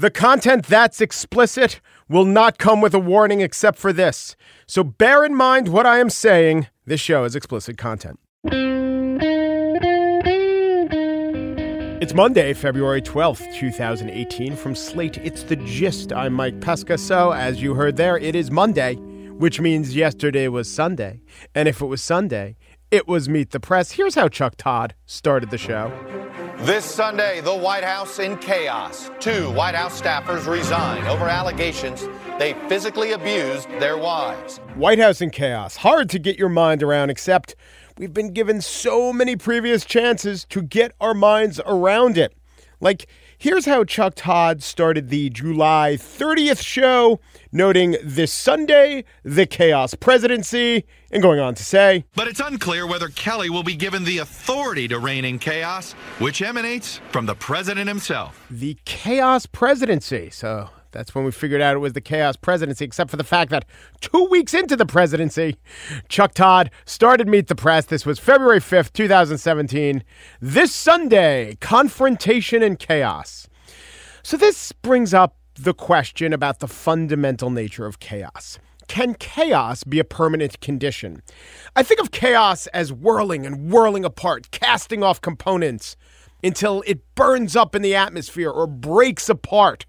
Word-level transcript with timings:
The 0.00 0.10
content 0.12 0.64
that's 0.64 1.00
explicit 1.00 1.80
will 2.08 2.24
not 2.24 2.56
come 2.58 2.80
with 2.80 2.94
a 2.94 3.00
warning 3.00 3.40
except 3.40 3.80
for 3.80 3.92
this. 3.92 4.36
So 4.68 4.84
bear 4.84 5.24
in 5.24 5.34
mind 5.34 5.66
what 5.70 5.86
I 5.86 5.98
am 5.98 6.08
saying. 6.08 6.68
This 6.86 7.00
show 7.00 7.24
is 7.24 7.34
explicit 7.34 7.76
content. 7.78 8.20
It's 12.00 12.14
Monday, 12.14 12.54
February 12.54 13.02
12th, 13.02 13.52
2018. 13.56 14.54
From 14.54 14.76
Slate, 14.76 15.18
it's 15.18 15.42
The 15.42 15.56
Gist. 15.56 16.12
I'm 16.12 16.32
Mike 16.32 16.60
Pesca. 16.60 16.96
So, 16.96 17.32
as 17.32 17.60
you 17.60 17.74
heard 17.74 17.96
there, 17.96 18.16
it 18.16 18.36
is 18.36 18.52
Monday, 18.52 18.94
which 18.94 19.60
means 19.60 19.96
yesterday 19.96 20.46
was 20.46 20.72
Sunday. 20.72 21.22
And 21.56 21.66
if 21.66 21.80
it 21.80 21.86
was 21.86 22.00
Sunday, 22.00 22.56
it 22.92 23.08
was 23.08 23.28
Meet 23.28 23.50
the 23.50 23.58
Press. 23.58 23.90
Here's 23.90 24.14
how 24.14 24.28
Chuck 24.28 24.54
Todd 24.56 24.94
started 25.06 25.50
the 25.50 25.58
show. 25.58 25.92
This 26.62 26.84
Sunday, 26.84 27.40
the 27.40 27.54
White 27.54 27.84
House 27.84 28.18
in 28.18 28.36
chaos. 28.36 29.12
Two 29.20 29.48
White 29.52 29.76
House 29.76 30.02
staffers 30.02 30.50
resign 30.50 31.04
over 31.04 31.28
allegations 31.28 32.08
they 32.40 32.54
physically 32.68 33.12
abused 33.12 33.68
their 33.78 33.96
wives. 33.96 34.58
White 34.74 34.98
House 34.98 35.20
in 35.20 35.30
chaos. 35.30 35.76
Hard 35.76 36.10
to 36.10 36.18
get 36.18 36.36
your 36.36 36.48
mind 36.48 36.82
around, 36.82 37.10
except 37.10 37.54
we've 37.96 38.12
been 38.12 38.32
given 38.32 38.60
so 38.60 39.12
many 39.12 39.36
previous 39.36 39.84
chances 39.84 40.44
to 40.46 40.60
get 40.60 40.96
our 41.00 41.14
minds 41.14 41.60
around 41.64 42.18
it. 42.18 42.34
Like, 42.80 43.06
here's 43.38 43.64
how 43.64 43.84
Chuck 43.84 44.14
Todd 44.16 44.62
started 44.62 45.08
the 45.08 45.30
July 45.30 45.96
30th 45.98 46.62
show, 46.62 47.20
noting 47.52 47.96
this 48.02 48.32
Sunday, 48.32 49.04
the 49.22 49.46
chaos 49.46 49.94
presidency, 49.94 50.84
and 51.10 51.22
going 51.22 51.40
on 51.40 51.54
to 51.54 51.64
say, 51.64 52.04
But 52.14 52.28
it's 52.28 52.40
unclear 52.40 52.86
whether 52.86 53.08
Kelly 53.08 53.48
will 53.48 53.62
be 53.62 53.76
given 53.76 54.04
the 54.04 54.18
authority 54.18 54.88
to 54.88 54.98
rein 54.98 55.24
in 55.24 55.38
chaos, 55.38 55.92
which 56.18 56.42
emanates 56.42 57.00
from 57.10 57.26
the 57.26 57.34
president 57.34 57.88
himself. 57.88 58.44
The 58.50 58.76
chaos 58.84 59.46
presidency. 59.46 60.30
So 60.30 60.68
that's 60.90 61.14
when 61.14 61.24
we 61.24 61.30
figured 61.30 61.60
out 61.60 61.74
it 61.74 61.78
was 61.78 61.92
the 61.92 62.00
chaos 62.00 62.36
presidency, 62.36 62.84
except 62.84 63.10
for 63.10 63.16
the 63.16 63.24
fact 63.24 63.50
that 63.50 63.64
two 64.00 64.24
weeks 64.24 64.54
into 64.54 64.76
the 64.76 64.86
presidency, 64.86 65.56
Chuck 66.08 66.34
Todd 66.34 66.70
started 66.84 67.28
Meet 67.28 67.48
the 67.48 67.54
Press. 67.54 67.86
This 67.86 68.06
was 68.06 68.18
February 68.18 68.60
5th, 68.60 68.92
2017. 68.92 70.02
This 70.40 70.74
Sunday, 70.74 71.56
confrontation 71.60 72.62
and 72.62 72.78
chaos. 72.78 73.48
So 74.22 74.36
this 74.36 74.72
brings 74.72 75.14
up 75.14 75.36
the 75.54 75.74
question 75.74 76.32
about 76.32 76.60
the 76.60 76.68
fundamental 76.68 77.50
nature 77.50 77.86
of 77.86 77.98
chaos. 77.98 78.58
Can 78.86 79.14
chaos 79.14 79.84
be 79.84 79.98
a 79.98 80.04
permanent 80.04 80.60
condition? 80.60 81.22
I 81.76 81.82
think 81.82 82.00
of 82.00 82.10
chaos 82.10 82.66
as 82.68 82.92
whirling 82.92 83.44
and 83.44 83.70
whirling 83.70 84.04
apart, 84.04 84.50
casting 84.50 85.02
off 85.02 85.20
components 85.20 85.96
until 86.42 86.82
it 86.86 87.14
burns 87.14 87.54
up 87.54 87.74
in 87.74 87.82
the 87.82 87.94
atmosphere 87.94 88.50
or 88.50 88.66
breaks 88.66 89.28
apart. 89.28 89.84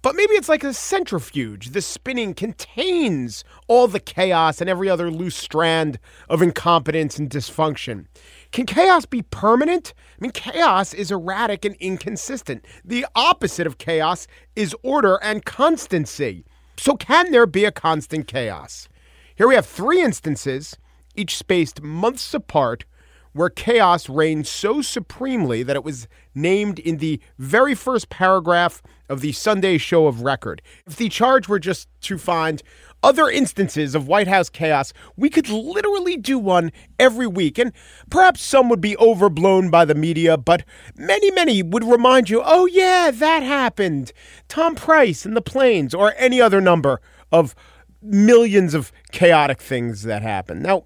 But 0.00 0.14
maybe 0.14 0.34
it's 0.34 0.48
like 0.48 0.62
a 0.62 0.72
centrifuge. 0.72 1.70
The 1.70 1.82
spinning 1.82 2.32
contains 2.34 3.42
all 3.66 3.88
the 3.88 3.98
chaos 3.98 4.60
and 4.60 4.70
every 4.70 4.88
other 4.88 5.10
loose 5.10 5.36
strand 5.36 5.98
of 6.28 6.40
incompetence 6.40 7.18
and 7.18 7.28
dysfunction. 7.28 8.06
Can 8.52 8.64
chaos 8.64 9.06
be 9.06 9.22
permanent? 9.22 9.94
I 9.96 10.22
mean, 10.22 10.30
chaos 10.30 10.94
is 10.94 11.10
erratic 11.10 11.64
and 11.64 11.74
inconsistent. 11.76 12.64
The 12.84 13.06
opposite 13.16 13.66
of 13.66 13.78
chaos 13.78 14.28
is 14.54 14.74
order 14.82 15.16
and 15.22 15.44
constancy. 15.44 16.44
So, 16.76 16.94
can 16.94 17.32
there 17.32 17.46
be 17.46 17.64
a 17.64 17.72
constant 17.72 18.28
chaos? 18.28 18.88
Here 19.34 19.48
we 19.48 19.56
have 19.56 19.66
three 19.66 20.00
instances, 20.00 20.76
each 21.16 21.36
spaced 21.36 21.82
months 21.82 22.32
apart, 22.34 22.84
where 23.32 23.50
chaos 23.50 24.08
reigned 24.08 24.46
so 24.46 24.80
supremely 24.80 25.62
that 25.64 25.76
it 25.76 25.84
was 25.84 26.06
named 26.34 26.78
in 26.78 26.98
the 26.98 27.20
very 27.38 27.74
first 27.74 28.08
paragraph 28.10 28.80
of 29.08 29.20
the 29.20 29.32
Sunday 29.32 29.78
show 29.78 30.06
of 30.06 30.22
record. 30.22 30.62
If 30.86 30.96
the 30.96 31.08
charge 31.08 31.48
were 31.48 31.58
just 31.58 31.88
to 32.02 32.18
find 32.18 32.62
other 33.02 33.28
instances 33.28 33.94
of 33.94 34.08
White 34.08 34.26
House 34.26 34.48
chaos, 34.48 34.92
we 35.16 35.30
could 35.30 35.48
literally 35.48 36.16
do 36.16 36.38
one 36.38 36.72
every 36.98 37.26
week. 37.26 37.58
And 37.58 37.72
perhaps 38.10 38.42
some 38.42 38.68
would 38.68 38.80
be 38.80 38.96
overblown 38.96 39.70
by 39.70 39.84
the 39.84 39.94
media, 39.94 40.36
but 40.36 40.64
many, 40.96 41.30
many 41.30 41.62
would 41.62 41.84
remind 41.84 42.28
you, 42.28 42.42
oh, 42.44 42.66
yeah, 42.66 43.10
that 43.12 43.42
happened. 43.42 44.12
Tom 44.48 44.74
Price 44.74 45.24
and 45.24 45.36
the 45.36 45.42
planes, 45.42 45.94
or 45.94 46.14
any 46.16 46.40
other 46.40 46.60
number 46.60 47.00
of 47.30 47.54
millions 48.02 48.74
of 48.74 48.92
chaotic 49.12 49.60
things 49.60 50.02
that 50.02 50.22
happen. 50.22 50.62
Now, 50.62 50.84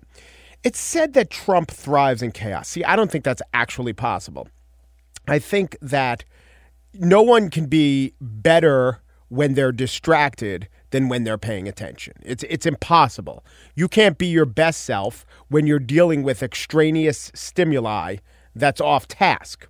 it's 0.65 0.81
said 0.81 1.15
that 1.15 1.31
Trump 1.31 1.71
thrives 1.71 2.23
in 2.23 2.33
chaos. 2.33 2.69
See, 2.69 2.85
I 2.85 2.95
don't 2.95 3.11
think 3.11 3.25
that's 3.25 3.43
actually 3.53 3.93
possible. 3.93 4.49
I 5.27 5.39
think 5.39 5.77
that 5.81 6.25
no 6.95 7.23
one 7.23 7.51
can 7.51 7.67
be 7.67 8.15
better 8.21 9.01
when 9.29 9.55
they're 9.55 9.73
distracted 9.73 10.69
than 10.91 11.09
when 11.09 11.25
they're 11.25 11.39
paying 11.39 11.67
attention. 11.67 12.13
It's 12.23 12.45
it's 12.45 12.67
impossible. 12.67 13.45
You 13.75 13.89
can't 13.89 14.19
be 14.19 14.27
your 14.27 14.45
best 14.45 14.83
self 14.83 15.25
when 15.49 15.67
you're 15.67 15.79
dealing 15.79 16.23
with 16.23 16.43
extraneous 16.43 17.33
stimuli 17.35 18.17
that's 18.55 18.81
off 18.81 19.09
task. 19.09 19.67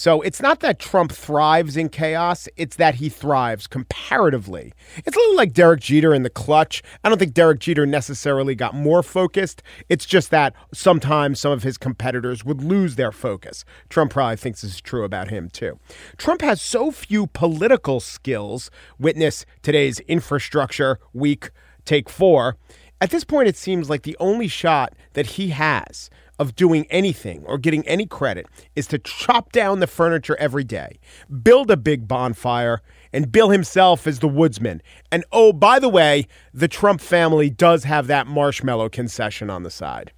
So 0.00 0.22
it's 0.22 0.40
not 0.40 0.60
that 0.60 0.78
Trump 0.78 1.12
thrives 1.12 1.76
in 1.76 1.90
chaos, 1.90 2.48
it's 2.56 2.76
that 2.76 2.94
he 2.94 3.10
thrives 3.10 3.66
comparatively. 3.66 4.72
It's 4.96 5.14
a 5.14 5.20
little 5.20 5.36
like 5.36 5.52
Derek 5.52 5.80
Jeter 5.80 6.14
in 6.14 6.22
the 6.22 6.30
clutch. 6.30 6.82
I 7.04 7.10
don't 7.10 7.18
think 7.18 7.34
Derek 7.34 7.58
Jeter 7.58 7.84
necessarily 7.84 8.54
got 8.54 8.74
more 8.74 9.02
focused. 9.02 9.62
It's 9.90 10.06
just 10.06 10.30
that 10.30 10.54
sometimes 10.72 11.38
some 11.38 11.52
of 11.52 11.64
his 11.64 11.76
competitors 11.76 12.46
would 12.46 12.64
lose 12.64 12.96
their 12.96 13.12
focus. 13.12 13.66
Trump 13.90 14.12
probably 14.12 14.36
thinks 14.36 14.62
this 14.62 14.76
is 14.76 14.80
true 14.80 15.04
about 15.04 15.28
him 15.28 15.50
too. 15.50 15.78
Trump 16.16 16.40
has 16.40 16.62
so 16.62 16.90
few 16.90 17.26
political 17.26 18.00
skills, 18.00 18.70
witness 18.98 19.44
today's 19.60 20.00
infrastructure 20.00 20.98
week, 21.12 21.50
take 21.84 22.08
four. 22.08 22.56
At 23.02 23.10
this 23.10 23.24
point, 23.24 23.48
it 23.48 23.56
seems 23.56 23.90
like 23.90 24.04
the 24.04 24.16
only 24.18 24.48
shot 24.48 24.94
that 25.12 25.26
he 25.26 25.50
has 25.50 26.08
of 26.40 26.56
doing 26.56 26.86
anything 26.88 27.44
or 27.44 27.58
getting 27.58 27.86
any 27.86 28.06
credit 28.06 28.46
is 28.74 28.86
to 28.88 28.98
chop 28.98 29.52
down 29.52 29.78
the 29.78 29.86
furniture 29.86 30.36
every 30.40 30.64
day, 30.64 30.98
build 31.42 31.70
a 31.70 31.76
big 31.76 32.08
bonfire, 32.08 32.80
and 33.12 33.30
bill 33.30 33.50
himself 33.50 34.06
as 34.06 34.20
the 34.20 34.28
woodsman. 34.28 34.80
And 35.12 35.22
oh, 35.30 35.52
by 35.52 35.78
the 35.78 35.88
way, 35.88 36.26
the 36.54 36.66
Trump 36.66 37.02
family 37.02 37.50
does 37.50 37.84
have 37.84 38.06
that 38.06 38.26
marshmallow 38.26 38.88
concession 38.88 39.50
on 39.50 39.64
the 39.64 39.70
side. 39.70 40.12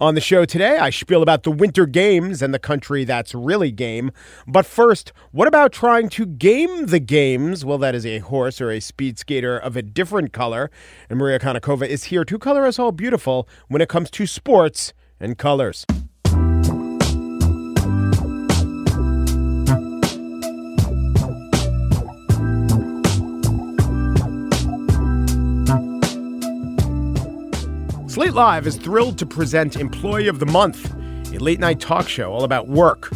On 0.00 0.16
the 0.16 0.20
show 0.20 0.44
today, 0.44 0.76
I 0.76 0.90
spiel 0.90 1.22
about 1.22 1.44
the 1.44 1.52
Winter 1.52 1.86
Games 1.86 2.42
and 2.42 2.52
the 2.52 2.58
country 2.58 3.04
that's 3.04 3.32
really 3.32 3.70
game. 3.70 4.10
But 4.48 4.66
first, 4.66 5.12
what 5.30 5.46
about 5.46 5.72
trying 5.72 6.08
to 6.10 6.26
game 6.26 6.86
the 6.86 6.98
games? 6.98 7.64
Well, 7.64 7.78
that 7.78 7.94
is 7.94 8.04
a 8.04 8.18
horse 8.18 8.60
or 8.60 8.72
a 8.72 8.80
speed 8.80 9.20
skater 9.20 9.56
of 9.56 9.76
a 9.76 9.82
different 9.82 10.32
color. 10.32 10.68
And 11.08 11.16
Maria 11.16 11.38
Konnikova 11.38 11.86
is 11.86 12.04
here 12.04 12.24
to 12.24 12.38
color 12.40 12.66
us 12.66 12.80
all 12.80 12.90
beautiful 12.90 13.48
when 13.68 13.80
it 13.80 13.88
comes 13.88 14.10
to 14.10 14.26
sports 14.26 14.92
and 15.24 15.38
colors. 15.38 15.86
Slate 28.06 28.34
Live 28.34 28.66
is 28.68 28.76
thrilled 28.76 29.18
to 29.18 29.26
present 29.26 29.76
Employee 29.76 30.28
of 30.28 30.38
the 30.38 30.46
Month, 30.46 30.94
a 31.34 31.38
late 31.38 31.58
night 31.58 31.80
talk 31.80 32.08
show 32.08 32.32
all 32.32 32.44
about 32.44 32.68
work. 32.68 33.08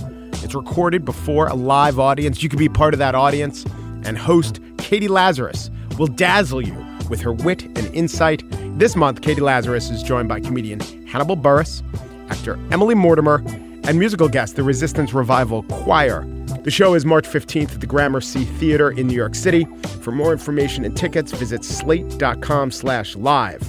It's 0.42 0.54
recorded 0.54 1.04
before 1.04 1.46
a 1.46 1.54
live 1.54 1.98
audience. 2.00 2.42
You 2.42 2.48
can 2.48 2.58
be 2.58 2.68
part 2.68 2.94
of 2.94 2.98
that 2.98 3.14
audience, 3.14 3.64
and 4.04 4.16
host 4.16 4.60
Katie 4.78 5.08
Lazarus 5.08 5.70
will 5.98 6.06
dazzle 6.06 6.62
you 6.62 6.74
with 7.08 7.20
her 7.20 7.32
wit 7.32 7.64
and 7.64 7.94
insight. 7.94 8.42
This 8.78 8.94
month, 8.94 9.22
Katie 9.22 9.40
Lazarus 9.40 9.90
is 9.90 10.04
joined 10.04 10.28
by 10.28 10.38
comedian 10.38 10.78
Hannibal 11.04 11.36
Buress, 11.36 11.82
actor 12.30 12.56
Emily 12.70 12.94
Mortimer, 12.94 13.42
and 13.82 13.98
musical 13.98 14.28
guest, 14.28 14.54
the 14.54 14.62
Resistance 14.62 15.12
Revival 15.12 15.64
Choir. 15.64 16.24
The 16.62 16.70
show 16.70 16.94
is 16.94 17.04
March 17.04 17.26
15th 17.26 17.74
at 17.74 17.80
the 17.80 17.88
Gramercy 17.88 18.44
Theater 18.44 18.92
in 18.92 19.08
New 19.08 19.16
York 19.16 19.34
City. 19.34 19.64
For 20.02 20.12
more 20.12 20.30
information 20.30 20.84
and 20.84 20.96
tickets, 20.96 21.32
visit 21.32 21.64
slate.com 21.64 22.70
slash 22.70 23.16
live. 23.16 23.68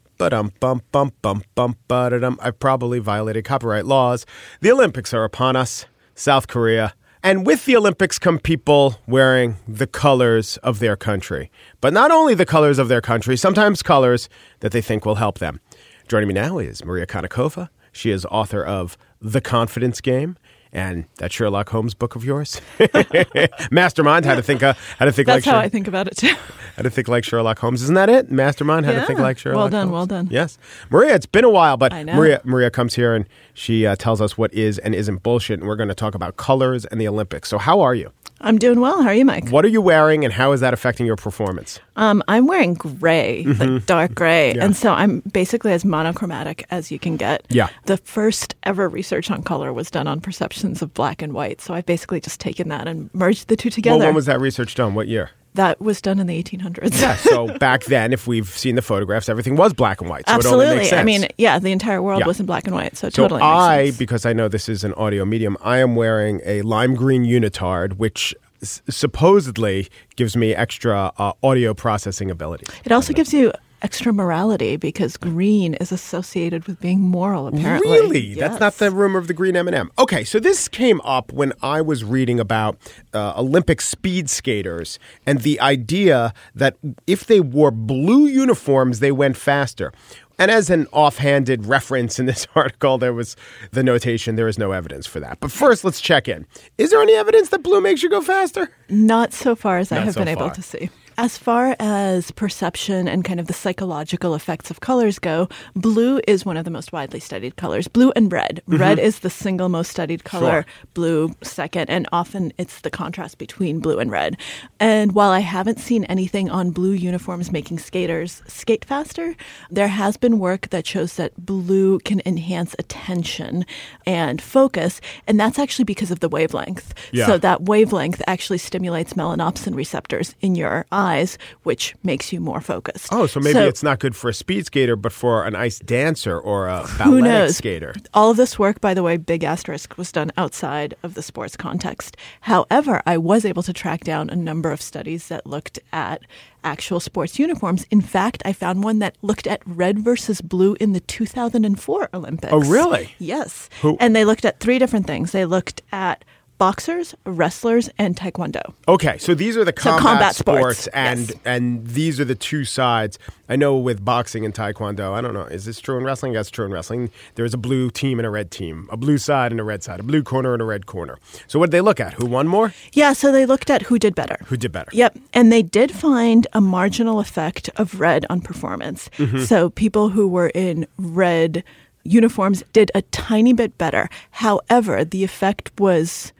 Ba-dum, 0.21 0.51
bum, 0.59 0.83
bum, 0.91 1.11
bum, 1.23 1.41
bum, 1.55 1.75
ba-da-dum. 1.87 2.37
I've 2.43 2.59
probably 2.59 2.99
violated 2.99 3.43
copyright 3.43 3.87
laws. 3.87 4.23
The 4.59 4.71
Olympics 4.71 5.15
are 5.15 5.23
upon 5.23 5.55
us. 5.55 5.87
South 6.13 6.47
Korea. 6.47 6.93
And 7.23 7.43
with 7.43 7.65
the 7.65 7.75
Olympics 7.75 8.19
come 8.19 8.37
people 8.37 8.99
wearing 9.07 9.57
the 9.67 9.87
colors 9.87 10.57
of 10.57 10.77
their 10.77 10.95
country. 10.95 11.49
But 11.81 11.91
not 11.91 12.11
only 12.11 12.35
the 12.35 12.45
colors 12.45 12.77
of 12.77 12.87
their 12.87 13.01
country, 13.01 13.35
sometimes 13.35 13.81
colors 13.81 14.29
that 14.59 14.71
they 14.71 14.79
think 14.79 15.07
will 15.07 15.15
help 15.15 15.39
them. 15.39 15.59
Joining 16.07 16.27
me 16.27 16.35
now 16.35 16.59
is 16.59 16.85
Maria 16.85 17.07
Konnikova. 17.07 17.69
She 17.91 18.11
is 18.11 18.23
author 18.25 18.63
of 18.63 18.99
The 19.19 19.41
Confidence 19.41 20.01
Game 20.01 20.37
and 20.73 21.05
that 21.17 21.31
Sherlock 21.33 21.69
Holmes 21.69 21.93
book 21.93 22.15
of 22.15 22.23
yours, 22.23 22.61
Mastermind. 23.71 24.25
How 24.25 24.35
to 24.35 24.41
think, 24.41 24.63
uh, 24.63 24.73
how 24.97 25.05
to 25.05 25.11
think 25.11 25.27
That's 25.27 25.45
like 25.45 25.53
how 25.53 25.59
Sher- 25.59 25.65
I 25.65 25.69
think 25.69 25.87
about 25.87 26.07
it 26.07 26.17
too. 26.17 26.33
how 26.77 26.83
to 26.83 26.89
think 26.89 27.07
like 27.07 27.23
Sherlock 27.23 27.59
Holmes. 27.59 27.81
Isn't 27.83 27.95
that 27.95 28.09
it? 28.09 28.31
Mastermind. 28.31 28.85
How 28.85 28.91
to 28.93 28.99
Yeah. 28.99 29.05
think 29.05 29.19
like 29.19 29.37
Sherlock. 29.37 29.71
Holmes. 29.71 29.73
Well 29.73 29.79
done, 29.81 29.87
Holmes? 29.89 29.93
well 29.93 30.05
done. 30.23 30.27
Yes, 30.31 30.57
Maria. 30.89 31.15
It's 31.15 31.25
been 31.25 31.43
a 31.43 31.49
while, 31.49 31.77
but 31.77 31.91
Maria 32.05 32.41
Maria 32.43 32.69
comes 32.71 32.95
here 32.95 33.13
and 33.15 33.25
she 33.53 33.85
uh, 33.85 33.95
tells 33.95 34.21
us 34.21 34.37
what 34.37 34.53
is 34.53 34.77
and 34.79 34.95
isn't 34.95 35.23
bullshit, 35.23 35.59
and 35.59 35.67
we're 35.67 35.75
going 35.75 35.89
to 35.89 35.95
talk 35.95 36.15
about 36.15 36.37
colors 36.37 36.85
and 36.85 36.99
the 37.01 37.07
Olympics. 37.07 37.49
So, 37.49 37.57
how 37.57 37.81
are 37.81 37.95
you? 37.95 38.11
I'm 38.43 38.57
doing 38.57 38.79
well. 38.79 39.01
How 39.01 39.09
are 39.09 39.13
you, 39.13 39.25
Mike? 39.25 39.49
What 39.49 39.63
are 39.65 39.69
you 39.69 39.81
wearing, 39.81 40.23
and 40.25 40.33
how 40.33 40.51
is 40.51 40.59
that 40.61 40.73
affecting 40.73 41.05
your 41.05 41.15
performance? 41.15 41.79
Um, 41.95 42.23
I'm 42.27 42.47
wearing 42.47 42.73
gray, 42.73 43.43
like 43.43 43.85
dark 43.85 44.15
gray, 44.15 44.49
Mm-hmm. 44.51 44.57
Yeah. 44.59 44.65
and 44.65 44.75
so 44.75 44.91
I'm 44.91 45.19
basically 45.31 45.71
as 45.73 45.85
monochromatic 45.85 46.65
as 46.71 46.91
you 46.91 46.99
can 46.99 47.17
get. 47.17 47.45
Yeah. 47.49 47.69
The 47.85 47.97
first 47.97 48.55
ever 48.63 48.89
research 48.89 49.29
on 49.31 49.43
color 49.43 49.71
was 49.73 49.91
done 49.91 50.07
on 50.07 50.19
perceptions 50.21 50.81
of 50.81 50.93
black 50.93 51.21
and 51.21 51.33
white, 51.33 51.61
so 51.61 51.73
I've 51.73 51.85
basically 51.85 52.19
just 52.19 52.39
taken 52.39 52.69
that 52.69 52.87
and 52.87 53.09
merged 53.13 53.47
the 53.47 53.55
two 53.55 53.69
together. 53.69 53.97
Well, 53.99 54.07
when 54.07 54.15
was 54.15 54.25
that 54.25 54.39
research 54.39 54.75
done? 54.75 54.93
What 54.95 55.07
year? 55.07 55.29
That 55.55 55.81
was 55.81 56.01
done 56.01 56.19
in 56.19 56.27
the 56.27 56.41
1800s. 56.43 57.01
Yeah, 57.01 57.15
so 57.15 57.47
back 57.59 57.83
then, 57.85 58.13
if 58.13 58.25
we've 58.27 58.47
seen 58.49 58.75
the 58.75 58.81
photographs, 58.81 59.27
everything 59.29 59.55
was 59.55 59.73
black 59.73 59.99
and 60.01 60.09
white. 60.09 60.27
So 60.27 60.35
It 60.35 60.45
only 60.45 60.65
Absolutely. 60.67 60.97
I 60.97 61.03
mean, 61.03 61.27
yeah, 61.37 61.59
the 61.59 61.71
entire 61.71 62.01
world 62.01 62.21
Yeah. 62.21 62.27
was 62.27 62.39
in 62.39 62.45
black 62.45 62.65
and 62.65 62.75
white, 62.75 62.95
so 62.97 63.07
So 63.09 63.23
totally 63.23 63.41
makes 63.41 63.47
I, 63.49 63.91
because 63.97 64.25
I 64.25 64.33
know 64.33 64.47
this 64.47 64.69
is 64.69 64.83
an 64.83 64.93
audio 64.93 65.25
medium, 65.25 65.57
I 65.61 65.79
am 65.79 65.95
wearing 65.95 66.41
a 66.45 66.61
lime 66.61 66.95
green 66.95 67.23
unitard, 67.25 67.93
which 67.97 68.33
s- 68.61 68.81
supposedly 68.89 69.89
gives 70.15 70.37
me 70.37 70.55
extra 70.55 71.11
uh, 71.17 71.33
audio 71.43 71.73
processing 71.73 72.31
ability. 72.31 72.65
It 72.85 72.91
also 72.91 73.11
gives 73.13 73.33
you 73.33 73.51
extra 73.81 74.13
morality 74.13 74.77
because 74.77 75.17
green 75.17 75.73
is 75.75 75.91
associated 75.91 76.65
with 76.65 76.79
being 76.79 76.99
moral. 77.01 77.47
Apparently, 77.47 77.89
Really? 77.91 78.33
That's 78.35 78.59
not 78.59 78.75
the 78.75 78.91
rumor 78.91 79.17
of 79.19 79.27
the 79.27 79.33
green 79.33 79.55
M&M. 79.55 79.91
Okay, 79.97 80.23
so 80.23 80.39
this 80.39 80.67
came 80.67 81.01
up 81.01 81.31
when 81.33 81.53
I 81.61 81.81
was 81.81 82.03
reading 82.03 82.39
about 82.39 82.77
uh, 83.13 83.33
Olympic 83.37 83.81
speed 83.81 84.29
skaters 84.29 84.99
and 85.25 85.41
the 85.41 85.59
idea 85.59 86.33
that 86.55 86.77
if 87.07 87.25
they 87.25 87.39
wore 87.39 87.71
blue 87.71 88.25
uniforms, 88.27 88.99
they 88.99 89.11
went 89.11 89.37
faster. 89.37 89.91
And 90.39 90.49
as 90.49 90.71
an 90.71 90.87
offhanded 90.91 91.67
reference 91.67 92.17
in 92.17 92.25
this 92.25 92.47
article, 92.55 92.97
there 92.97 93.13
was 93.13 93.35
the 93.71 93.83
notation 93.83 94.35
there 94.37 94.47
is 94.47 94.57
no 94.57 94.71
evidence 94.71 95.05
for 95.05 95.19
that. 95.19 95.39
But 95.39 95.51
first, 95.51 95.83
let's 95.83 96.01
check 96.01 96.27
in. 96.27 96.47
Is 96.79 96.89
there 96.89 97.01
any 97.01 97.13
evidence 97.13 97.49
that 97.49 97.61
blue 97.61 97.79
makes 97.81 98.01
you 98.01 98.09
go 98.09 98.21
faster? 98.21 98.71
Not 98.89 99.33
so 99.33 99.55
far 99.55 99.77
as 99.77 99.91
I 99.91 99.99
have 99.99 100.15
so 100.15 100.21
been 100.21 100.27
able 100.27 100.49
to 100.49 100.61
see. 100.61 100.89
As 101.17 101.37
far 101.37 101.75
as 101.79 102.31
perception 102.31 103.07
and 103.07 103.23
kind 103.23 103.39
of 103.39 103.47
the 103.47 103.53
psychological 103.53 104.33
effects 104.33 104.71
of 104.71 104.79
colors 104.79 105.19
go, 105.19 105.49
blue 105.75 106.19
is 106.27 106.45
one 106.45 106.57
of 106.57 106.65
the 106.65 106.71
most 106.71 106.91
widely 106.91 107.19
studied 107.19 107.57
colors. 107.57 107.87
Blue 107.87 108.11
and 108.15 108.31
red. 108.31 108.61
Mm-hmm. 108.67 108.81
Red 108.81 108.99
is 108.99 109.19
the 109.19 109.29
single 109.29 109.69
most 109.69 109.91
studied 109.91 110.23
color, 110.23 110.63
Sure. 110.63 110.65
blue 110.93 111.35
second, 111.43 111.89
and 111.89 112.07
often 112.11 112.53
it's 112.57 112.81
the 112.81 112.89
contrast 112.89 113.37
between 113.37 113.79
blue 113.79 113.99
and 113.99 114.09
red. 114.09 114.37
And 114.79 115.11
while 115.11 115.29
I 115.29 115.39
haven't 115.39 115.79
seen 115.79 116.05
anything 116.05 116.49
on 116.49 116.71
blue 116.71 116.93
uniforms 116.93 117.51
making 117.51 117.79
skaters 117.79 118.41
skate 118.47 118.85
faster, 118.85 119.35
there 119.69 119.89
has 119.89 120.17
been 120.17 120.39
work 120.39 120.69
that 120.69 120.87
shows 120.87 121.15
that 121.17 121.45
blue 121.45 121.99
can 121.99 122.21
enhance 122.25 122.75
attention 122.79 123.65
and 124.07 124.41
focus, 124.41 125.01
and 125.27 125.39
that's 125.39 125.59
actually 125.59 125.85
because 125.85 126.09
of 126.09 126.19
the 126.19 126.29
wavelength. 126.29 126.93
Yeah. 127.11 127.27
So 127.27 127.37
that 127.39 127.63
wavelength 127.63 128.21
actually 128.27 128.57
stimulates 128.57 129.13
melanopsin 129.13 129.75
receptors 129.75 130.35
in 130.41 130.55
your 130.55 130.85
eyes, 131.11 131.37
which 131.63 131.95
makes 132.03 132.31
you 132.33 132.39
more 132.39 132.61
focused. 132.61 133.09
Oh, 133.11 133.27
so 133.27 133.39
maybe 133.39 133.59
it's 133.59 133.83
not 133.83 133.99
good 133.99 134.15
for 134.15 134.29
a 134.29 134.33
speed 134.33 134.65
skater, 134.65 134.95
but 134.95 135.11
for 135.11 135.43
an 135.45 135.55
ice 135.55 135.79
dancer 135.79 136.39
or 136.39 136.67
a 136.67 136.83
who 136.87 137.17
balletic 137.17 137.23
knows? 137.23 137.57
skater. 137.57 137.93
All 138.13 138.31
of 138.31 138.37
this 138.37 138.57
work, 138.57 138.79
by 138.81 138.93
the 138.93 139.03
way, 139.03 139.17
big 139.17 139.43
asterisk, 139.43 139.97
was 139.97 140.11
done 140.11 140.31
outside 140.37 140.93
of 141.03 141.13
the 141.13 141.21
sports 141.21 141.55
context. 141.57 142.17
However, 142.41 143.01
I 143.05 143.17
was 143.17 143.45
able 143.45 143.63
to 143.63 143.73
track 143.73 144.03
down 144.03 144.29
a 144.29 144.35
number 144.35 144.71
of 144.71 144.81
studies 144.81 145.27
that 145.27 145.45
looked 145.45 145.79
at 145.91 146.21
actual 146.63 146.99
sports 146.99 147.39
uniforms. 147.39 147.85
In 147.89 148.01
fact, 148.01 148.43
I 148.45 148.53
found 148.53 148.83
one 148.83 148.99
that 148.99 149.15
looked 149.23 149.47
at 149.47 149.61
red 149.65 149.97
versus 149.99 150.41
blue 150.41 150.75
in 150.79 150.93
the 150.93 150.99
2004 150.99 152.09
Olympics. 152.13 152.53
Oh, 152.53 152.59
really? 152.61 153.15
Yes. 153.17 153.69
Who- 153.81 153.97
And 153.99 154.15
they 154.15 154.25
looked 154.25 154.45
at 154.45 154.59
three 154.59 154.77
different 154.79 155.07
things. 155.07 155.31
They 155.31 155.45
looked 155.45 155.81
at 155.91 156.23
boxers, 156.61 157.15
wrestlers, 157.25 157.89
and 157.97 158.15
taekwondo. 158.15 158.61
Okay, 158.87 159.17
so 159.17 159.33
these 159.33 159.57
are 159.57 159.65
the 159.65 159.73
So 159.75 159.89
combat, 159.89 160.03
combat 160.03 160.35
sports, 160.35 160.81
sports, 160.81 160.87
and 160.93 161.29
yes. 161.29 161.37
and 161.43 161.87
these 161.87 162.19
are 162.19 162.23
the 162.23 162.35
two 162.35 162.65
sides. 162.65 163.17
I 163.49 163.55
know 163.55 163.77
with 163.77 164.05
boxing 164.05 164.45
and 164.45 164.53
taekwondo, 164.53 165.11
I 165.11 165.21
don't 165.21 165.33
know, 165.33 165.45
is 165.45 165.65
this 165.65 165.79
true 165.79 165.97
in 165.97 166.03
wrestling? 166.03 166.33
That's 166.33 166.51
true 166.51 166.63
in 166.63 166.71
wrestling. 166.71 167.09
There's 167.33 167.55
a 167.55 167.57
blue 167.57 167.89
team 167.89 168.19
and 168.19 168.27
a 168.27 168.29
red 168.29 168.51
team, 168.51 168.87
a 168.91 168.95
blue 168.95 169.17
side 169.17 169.51
and 169.51 169.59
a 169.59 169.63
red 169.63 169.81
side, 169.81 169.99
a 169.99 170.03
blue 170.03 170.21
corner 170.21 170.53
and 170.53 170.61
a 170.61 170.65
red 170.65 170.85
corner. 170.85 171.17
So 171.47 171.57
what 171.57 171.71
did 171.71 171.77
they 171.77 171.81
look 171.81 171.99
at? 171.99 172.13
Who 172.13 172.27
won 172.27 172.47
more? 172.47 172.75
Yeah, 172.93 173.13
so 173.13 173.31
they 173.31 173.47
looked 173.47 173.71
at 173.71 173.81
who 173.81 173.97
did 173.97 174.13
better. 174.13 174.37
Who 174.45 174.55
did 174.55 174.71
better? 174.71 174.91
Yep. 174.93 175.17
And 175.33 175.51
they 175.51 175.63
did 175.63 175.91
find 175.91 176.45
a 176.53 176.61
marginal 176.61 177.19
effect 177.19 177.71
of 177.77 177.99
red 177.99 178.27
on 178.29 178.39
performance. 178.39 179.09
Mm-hmm. 179.17 179.45
So 179.45 179.71
people 179.71 180.09
who 180.09 180.27
were 180.27 180.51
in 180.53 180.85
red 180.99 181.63
uniforms 182.03 182.63
did 182.71 182.91
a 182.93 183.01
tiny 183.01 183.51
bit 183.51 183.79
better. 183.79 184.09
However, 184.29 185.03
the 185.03 185.23
effect 185.23 185.71
was 185.79 186.33